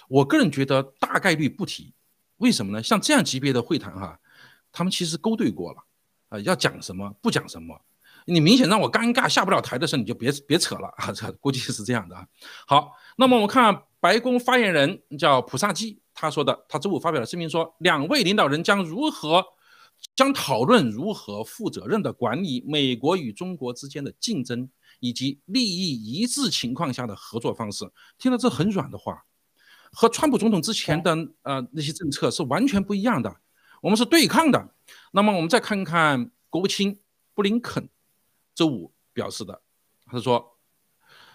[0.09, 1.93] 我个人觉得大概率不提，
[2.37, 2.81] 为什么呢？
[2.81, 4.19] 像这样级别的会谈哈，
[4.71, 5.83] 他们其实勾兑过了。
[6.31, 7.77] 啊，要讲什么不讲什么，
[8.25, 11.11] 你明显让我尴尬下不了台的时候，你就别别扯了啊！
[11.11, 12.25] 这估计是这样的啊。
[12.65, 19.43] 好，那么我们看白宫发言人叫普萨基，他说的，他周五发表了声明说，两位领导人将如何
[20.15, 24.69] 将讨论如何负责任的管理美国与中国之间的竞争
[25.01, 27.91] 以及利益一致情况下的合作方式。
[28.17, 29.21] 听了这很软的话，
[29.91, 33.35] 和川普总统之前的呃那些政策是完全不一样的。
[33.81, 34.73] 我们是对抗的。
[35.11, 36.99] 那么我们再看看国务卿
[37.33, 37.89] 布林肯
[38.55, 39.61] 周五表示的，
[40.05, 40.57] 他说，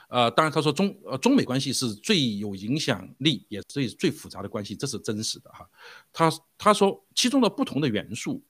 [0.09, 5.69] 呃，当然他说中呃中美关系是最有影响力也最最复杂的关系，这是真实的哈。
[6.13, 8.43] 他他说其中的不同的元素，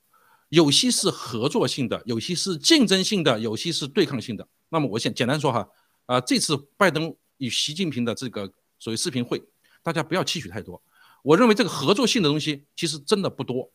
[0.49, 4.47] 有些是合作性的，有些是竞争性的，有些是对抗性的。
[4.69, 5.67] 那么我先简单说哈，
[6.05, 9.43] 啊，这次拜登与习近平的这个所谓视频会，
[9.81, 10.81] 大家不要期许太多。
[11.23, 13.69] 我认为这个合作性的东西其实真的不多。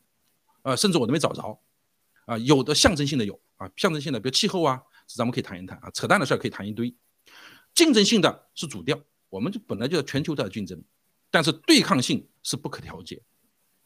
[0.62, 1.60] 呃，甚至我都没找着，
[2.24, 6.94] 啊，有的象征性的有啊，象征性的，比如气候啊，咱们可以谈一谈啊，扯淡的事儿可以谈一堆，
[7.74, 8.96] 竞争性的是主调，
[9.28, 10.80] 我们就本来就要全球在竞争，
[11.32, 13.20] 但是对抗性是不可调节，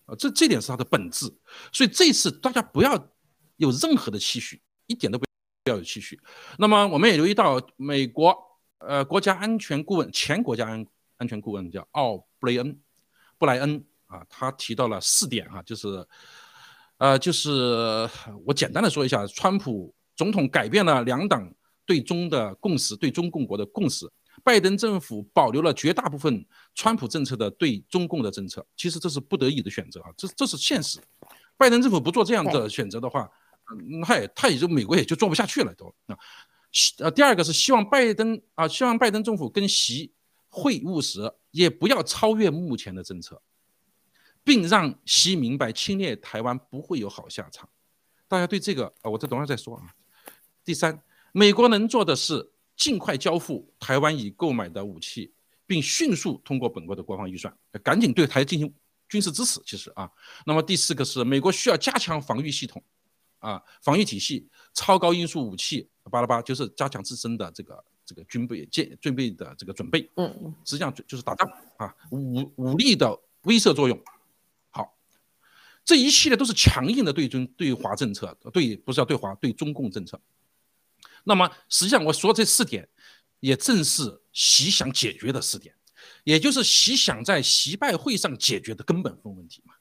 [0.04, 1.24] 啊，这这点是它的本质，
[1.72, 2.92] 所以这次大家不要
[3.56, 5.24] 有任何的期许，一点都不
[5.70, 6.20] 要有期许。
[6.58, 8.36] 那么我们也留意到，美国
[8.78, 12.78] 呃国家安全顾问前国家安安全顾问叫奥布雷恩
[13.38, 16.06] 布莱恩啊，他提到了四点啊，就是。
[16.98, 18.08] 呃，就是
[18.46, 21.52] 我简单的说一下，川普总统改变了两党
[21.84, 24.10] 对中的共识，对中共国的共识。
[24.44, 26.44] 拜登政府保留了绝大部分
[26.74, 30.98] 川普政策的对中共的政策，其实这是不得已的选择啊，这这是现实。
[31.56, 33.28] 拜登政府不做这样的选择的话，
[34.04, 36.16] 他也他也就美国也就做不下去了都啊。
[36.98, 40.12] 呃，第二个是希望拜登啊，希望拜登政府跟习
[40.50, 43.40] 会晤时也不要超越目前的政策。
[44.46, 47.68] 并让习明白侵略台湾不会有好下场，
[48.28, 49.92] 大家对这个啊，我这等会儿再说啊。
[50.64, 55.32] 第三，美国能做的是尽快交付台湾已购买的武器，
[55.66, 58.72] 并迅速通过本国的国防预算，赶紧对台进行
[59.08, 59.60] 军事支持。
[59.66, 60.08] 其实啊，
[60.44, 62.80] 那么第四个是美国需要加强防御系统，
[63.40, 70.08] 啊，防御体系、超高音速武器，巴拉巴就是加强自身的这个这个军备建准备的这个准备。
[70.14, 73.10] 嗯嗯，实际上就是打仗啊，武武力的
[73.42, 74.00] 威慑作用。
[75.86, 80.20] 这一系列都是强硬的对中对华政策，对不是要对华对中共政策。
[81.22, 82.88] 那么实际上我说这四点，
[83.38, 85.72] 也正是习想解决的四点，
[86.24, 89.74] 也就是习想在习拜会上解决的根本性问题嘛，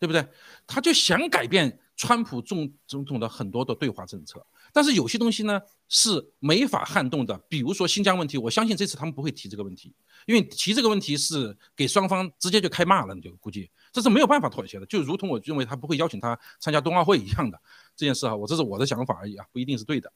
[0.00, 0.26] 对不对？
[0.66, 9.94] 他就想改变川普总总统的很多的对华政策，但是有些东西呢是没法撼动的，比如说新疆问题，我相信这次他们不会提这个问题。
[10.26, 17.60] 因为提这个问题是给双方直接就开骂了，你就估计这是没有办法妥协的，就如同我认为他不会邀请他参加冬奥会一样的
[17.96, 20.12] 这件事啊，我这是我的想法而已啊，不一定是对的。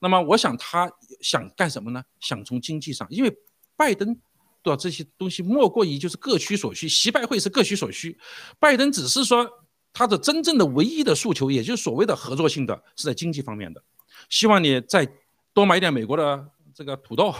[0.00, 0.90] 那么我想他
[1.20, 2.02] 想干什么呢？
[2.20, 3.34] 想从经济上，因为
[3.76, 4.14] 拜登
[4.62, 4.76] 对吧？
[4.76, 8.18] 这些东西莫过于就是各取所需，习拜会是各取所需，
[8.58, 9.48] 拜登只是说
[9.92, 13.82] 他的真正的唯一的诉求，也就是所谓的合作性的是在经济方面的。
[14.28, 15.08] 希望你再
[15.52, 17.34] 多买点美国的这个土豆、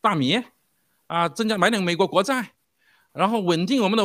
[0.00, 0.40] 大米，
[1.08, 2.52] 啊，增加买点美国国债，
[3.12, 4.04] 然后稳定我们的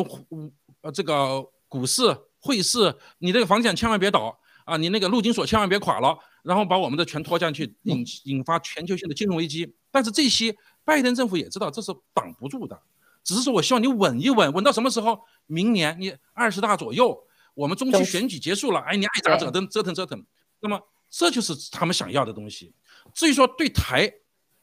[0.81, 9.75] 呃这个股市、汇市，你这个房产千万别倒啊，你那个陆金所千万别垮了，然后把我们的全拖下去，引引发全球性的金融危机。
[9.91, 12.81] 但是这些拜登政府也知道这是挡不住的，
[13.23, 15.21] 只是说我希望你稳一稳，稳到什么时候？
[15.45, 17.21] 明年你二十大左右，
[17.53, 20.25] 我们中期选举结束了，哎，你爱咋折腾折腾折腾。
[20.61, 20.79] 那么
[21.09, 22.73] 这就是他们想要的东西。
[23.13, 24.09] 至于说对台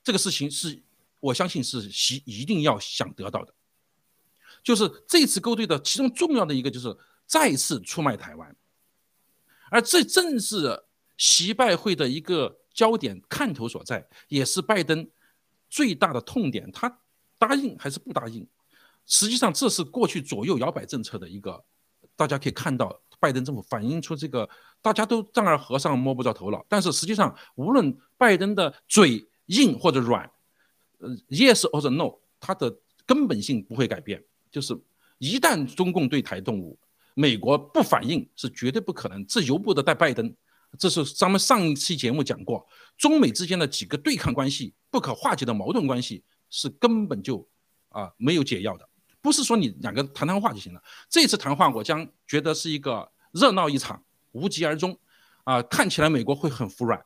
[0.02, 0.82] 这个事情，是
[1.20, 3.54] 我相信是习一定要想得到的，
[4.62, 6.96] 就是这次勾兑的其中重要的一个就是
[7.26, 8.56] 再次出卖台湾，
[9.70, 10.84] 而这正是
[11.16, 15.08] 习拜会的一个焦点看头所在，也是拜登
[15.68, 16.70] 最大的痛点。
[16.72, 17.00] 他
[17.38, 18.46] 答应还是不答应？
[19.06, 21.64] 实际上这是过去左右摇摆政策的一个，
[22.16, 24.48] 大家可以看到拜登政府反映出这个。
[24.82, 30.30] 大家都丈二和尚摸不着头脑，但是实际上，无论拜登的嘴硬或者软，
[31.00, 32.74] 呃，yes 或者 no，它的
[33.04, 34.22] 根本性不会改变。
[34.50, 34.78] 就是
[35.18, 36.78] 一旦中共对台动武，
[37.14, 39.26] 美国不反应是绝对不可能。
[39.26, 40.34] 这由不得带拜登。
[40.78, 42.64] 这是咱们上一期节目讲过，
[42.96, 47.44] 中美之间的几个对抗关系、不可化解的矛盾关系是根本就
[47.88, 48.88] 啊没有解药的。
[49.20, 50.82] 不是说你两个谈谈话就行了。
[51.08, 54.02] 这次谈话，我将觉得是一个热闹一场。
[54.32, 54.96] 无疾而终，
[55.42, 57.04] 啊，看起来美国会很服软，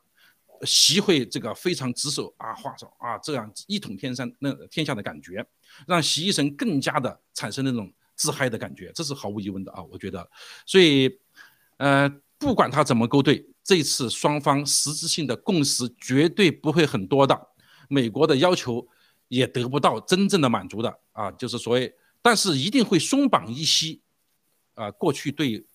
[0.63, 5.45] 习会这个非常指手啊画脚啊，这样一统天山那天下的感觉，
[5.87, 10.29] 让习医生更加的产生那种自嗨的感觉，这是毫无疑问的啊，我觉得，
[10.65, 11.09] 所以，
[11.77, 17.47] 呃，不管他怎么勾兑，这次双方实质性的共识绝对不会很多的，
[17.89, 18.87] 美国的要求
[19.27, 23.99] 也得不到真正的满足的啊，就是所谓，但是一定会松绑一些，
[24.75, 25.65] 啊，过去对。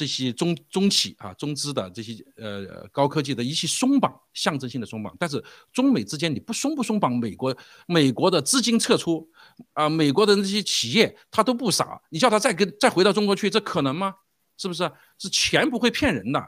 [0.00, 5.44] 这些中中企啊、中资的这些呃高科技的一些松绑，象征性的松绑，但是
[5.74, 7.54] 中美之间你不松不松绑，美国
[7.86, 9.28] 美国的资金撤出
[9.74, 14.14] 啊，美国的那些企业他都不傻，你叫他再跟再回到中国去，这可能吗？
[14.56, 14.90] 是不是？
[15.18, 16.42] 是钱不会骗人的，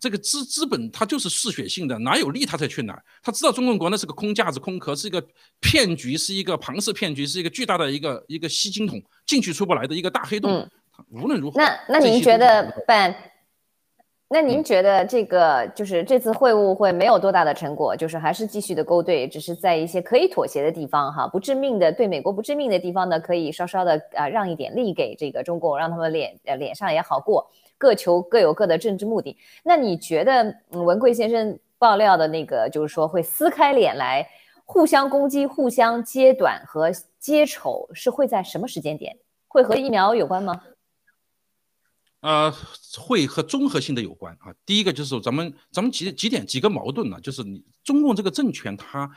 [0.00, 2.98] 这个资资本它就是嗜血性的，哪有利他才去哪？
[3.22, 5.22] 他知道中共国那是个空架子空壳，是一个
[5.60, 10.66] 骗局，是一个庞氏骗局，是一个巨大的一个一个吸金桶，进去出不来的一个大黑洞。
[11.12, 13.14] 无论如何，那那您觉得办？
[14.28, 29.36] 那您觉得这个就是这次会晤会没有多大的成果，就是还是继续的勾兑，只是在一些可以妥协的地方哈，不致命的对美国不致命的地方呢，可以稍稍的啊让一点利给这个中共，让他们脸呃脸上也好过，各求各有各的政治目的。
[29.62, 34.26] 那你觉得文贵先生爆料的那个，就是说会撕开脸来
[34.64, 36.90] 互相攻击、互相揭短和
[37.20, 39.16] 揭丑，是会在什么时间点？
[39.46, 40.60] 会和疫苗有关吗？
[42.26, 42.52] 呃，
[42.98, 44.52] 会和综合性的有关啊。
[44.64, 47.20] 第一个就是咱们咱们几几点几个矛盾呢？
[47.20, 49.08] 就是你中共这个政权，它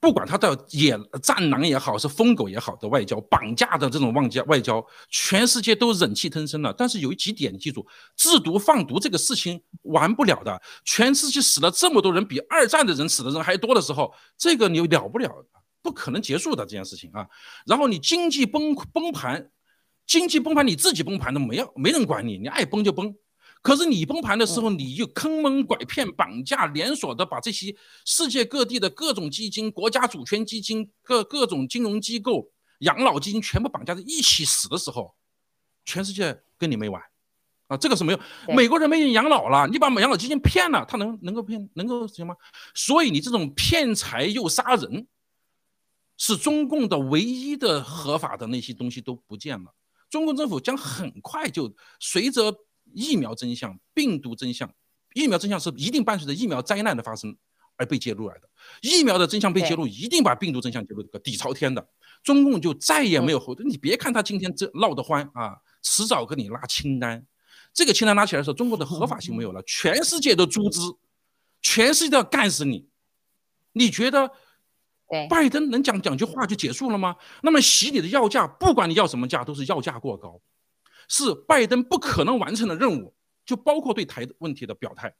[0.00, 6.72] 不管它的野战狼也好，是疯狗也好的外交，绑架的这种外交外交，全世界都忍气吞声了。
[6.72, 10.62] 但是有几点，记住，制毒放毒这个事情完不了的。
[10.86, 15.30] 全世界死了这么多人，比二战的人死的人还多的时候，这个你了不了，
[15.82, 17.28] 不可能结束的这件事情啊。
[17.66, 19.50] 然后你经济崩崩盘。
[20.06, 23.14] 经济崩盘，你自己崩盘都没有，没人管你，你爱崩就崩。
[23.62, 27.74] 可是你崩盘的时候，你就坑蒙拐骗、绑架、连锁的把这些
[28.04, 32.50] 世界各地的各种基金、国家主权基金、各各种金融机构、
[32.80, 35.14] 养老基金全部绑架在一起死的时候，
[35.86, 37.02] 全世界跟你没完
[37.68, 37.76] 啊！
[37.78, 38.20] 这个是没有，
[38.54, 42.36] 美国人没人养老了，你把养老基金骗了，他能能够骗能够行吗？
[42.74, 45.06] 所以你这种骗财又杀人，
[46.18, 49.72] 是中共的唯一的合法的那些东西都不见了。
[50.14, 52.54] 中共政府将很快就随着
[52.92, 54.72] 疫苗真相、病毒真相，
[55.12, 57.36] 疫苗真相是一定伴随着疫苗灾难的发生
[57.74, 58.48] 而被揭露来的。
[58.80, 61.84] 疫苗的真相被揭露，一定把病毒真相揭露个底朝天的。
[62.22, 63.66] 中共就再也没有后退。
[63.66, 67.26] 你别看他今天这闹得欢啊，迟早跟你拉清单。
[67.72, 70.78] 这个清单拉起来的时候，中国的合法性没有了，全世界都诛之，
[71.60, 72.86] 全世界都要干死你。
[73.72, 74.30] 你觉得？
[75.28, 77.16] 拜登能讲两句话就结束了吗？
[77.42, 80.40] 那么洗你的要价，不管你要什么价，都是要价过高，
[81.08, 85.14] 是拜登不可能完成的任务，就包括对台问题的表态。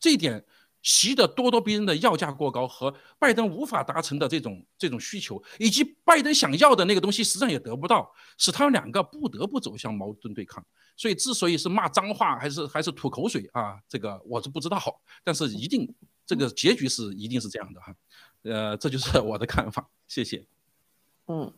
[0.00, 0.44] 这一点，
[0.82, 10.64] 习的咄咄逼人的要价过高和拜登无法达成的这种这种需求，以及拜登想要的那个东西实际上也得不到，使他们两个不得不走向矛盾对抗。
[10.96, 14.80] 所以，之所以是骂脏话还是还是吐口水啊，这个我是不知道，
[15.22, 15.88] 但是一定
[16.26, 17.94] 这个结局是一定是这样的哈。
[18.44, 20.44] 呃，这就是 我的看法，谢谢。
[21.28, 21.52] 嗯，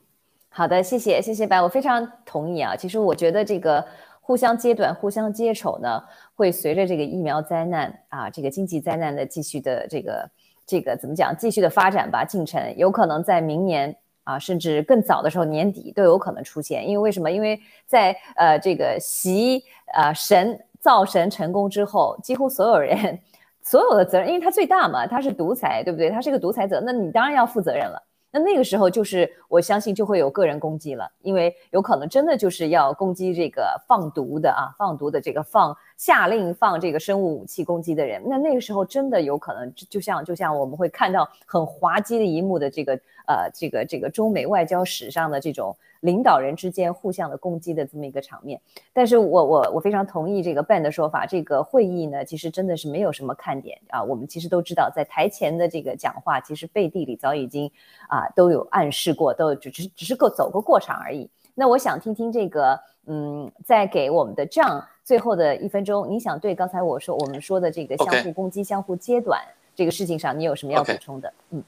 [0.49, 2.77] 好的，谢谢，谢谢白，我非常同意啊。
[2.77, 3.87] 其实我觉得这个。
[4.23, 6.01] 互相揭短、互相揭丑呢，
[6.37, 10.31] 会随着这个疫苗灾难啊，这个经济灾难的继续的这个
[10.65, 16.89] 这个怎么讲，继续的发展吧，进程有可能在明年啊，甚至更早的时候年底都有可能出现。
[16.89, 17.29] 因为为什么？
[17.29, 19.65] 因为在呃这个习
[19.95, 23.19] 啊神造神成功之后，几乎所有人
[23.63, 26.11] 所有的责任，因为他最大嘛，他是独裁，对不对？
[26.11, 28.03] 他是个独裁者，那你当然要负责任了。
[28.33, 38.23] 那那个时候就是我相信就会有个人攻击了，因为有可能真的就是要攻击这个放毒的啊，放毒的这个放下令放这个生物武器攻击的人。
[38.25, 42.93] 那那个时候真的有可能就像就像我们会看到很滑稽的一幕的这个
[43.27, 45.77] 呃这个这个中美外交史上的这种。
[46.01, 48.61] 领导人之间互相的攻击的这么一个场面，
[48.93, 54.03] 但是我我我非常同意这个 Ben 的说法，这个会议呢其实真的是没有什么看点啊。
[54.03, 57.71] 我们其实都知道，在台前的这个讲话，其实背地里早已经
[58.09, 61.29] 啊都有暗示过，都只只只是够走个过场而已。
[61.55, 69.39] 那我想听听这个，嗯，在给我们的这样最后的一分钟，你想对刚才我说我们说的这个相互攻击、相互揭短
[69.75, 71.33] 这个事情上，你有什么要补充的？
[71.51, 71.63] 嗯。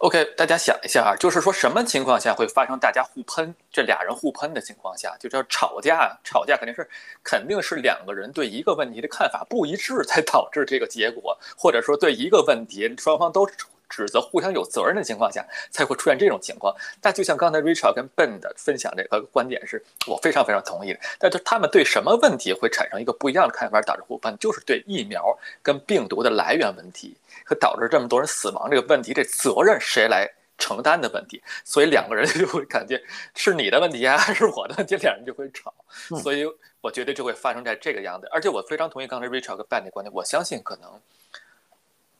[0.00, 3.54] OK，大家想一下啊，就是说什么情况下会发生大家互喷？
[3.70, 6.18] 这俩人互喷的情况下，就叫吵架。
[6.24, 6.88] 吵架肯定是
[7.22, 13.46] 肯定是两个人对一个问题的看法不一致，才导致这个结果，或者说对一个问题双方都
[13.90, 16.74] 指责互相有责任的情况下，才会出现这种情况。
[17.02, 21.00] 那就像刚才 Richard 跟 Ben 的分享这个观点，是我非常非常同意的。
[21.18, 27.14] 但是他们对什么问题会产生一个不一样的看法，导致互喷，就是对疫苗跟病毒的来源问题。
[27.44, 31.42] 和导致这么多人死亡这个问题，这责任谁来承担的问题？
[31.64, 33.02] 所以两个人 就会感觉
[33.34, 34.94] 是你的问题啊，还是我的问题？
[34.96, 35.74] 两人就会吵。
[36.22, 36.44] 所以
[36.80, 38.28] 我觉得就会发生在这个样子。
[38.30, 41.00] 而且我非常同意刚才 Richard 和 Ben 的观点，我相信可能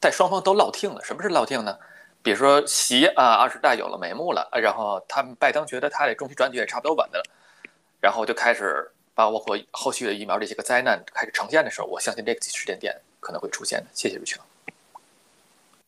[0.01, 1.03] 在双方都落听了。
[1.05, 1.79] 什么是落听呢？
[2.23, 7.25] 比如说习啊二十大有了眉目了，然后他们拜登觉得他的中期选举也差不多稳的了，
[8.01, 13.87] 然后就开始把包括后续的疫苗这些个灾难开始呈现的时候，我相信这个时间点可能会出现的。
[13.95, 14.41] 谢谢瑞秋。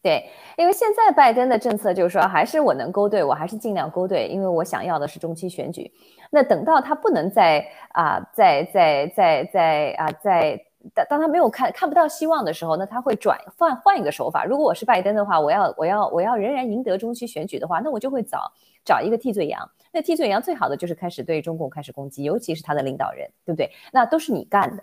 [0.03, 5.93] 对，因为现在拜登的政策就是说，还是我能勾兑，我还是尽量勾兑，因为我想要的是中期选举。
[6.31, 10.59] 那等到他不能再啊，再再再再啊，在
[10.95, 14.45] 当当他没有看看不到希望的时候，那他会转换换一个手法。
[14.45, 18.53] 如果我是拜登的话，我要我要我要仍然赢得中期选举的话，那我就会找
[18.85, 19.71] 找一个替罪羊。
[19.93, 23.71] 那替罪羊最好的就是开始对中共开始攻击，尤其是他的领导人，对不对？
[23.93, 24.83] 那都是你干的。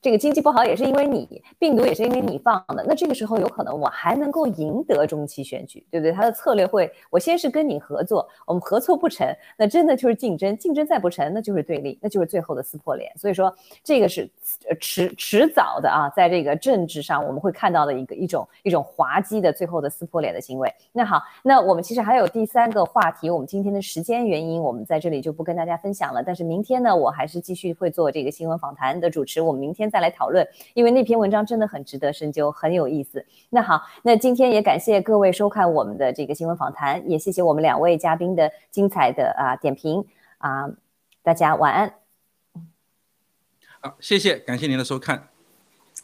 [0.00, 2.84] 这个经济不好也是因为你，病毒也是因为你放的。
[2.86, 6.12] 那这个时候有可能我还能够赢得中期选举，对不对？
[6.12, 9.26] 他的策略会，我先是跟你合作，我们合作不成，
[9.56, 13.10] 那真的就是竞争，竞争再不成，那就是对立，那就是最后的撕破脸。
[13.18, 14.30] 所以说，这个是
[14.78, 20.72] 迟迟早的啊，在这个政治上我们会看到的一个一种一种滑稽的最后的撕破脸的行为。
[20.92, 26.22] 那好，那我们其实还有第三个话题，我们今天的时间原因，我们在这里就不跟大家分享了。
[26.22, 29.98] 但是明天呢，我还是继续会做这个新闻访谈的主持，我们明天天。
[29.98, 33.24] 再来讨论，因为那篇文章真的很值得深究，很有意思。
[33.50, 40.04] 那好，那今天也感谢各位收看我们的这个新闻访谈，也谢谢我们两位嘉宾的精彩的啊点评
[40.38, 40.70] 啊，
[41.22, 41.94] 大家晚安。
[43.80, 45.28] 好，谢谢，感谢您的收看，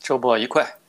[0.01, 0.84] 周末愉快。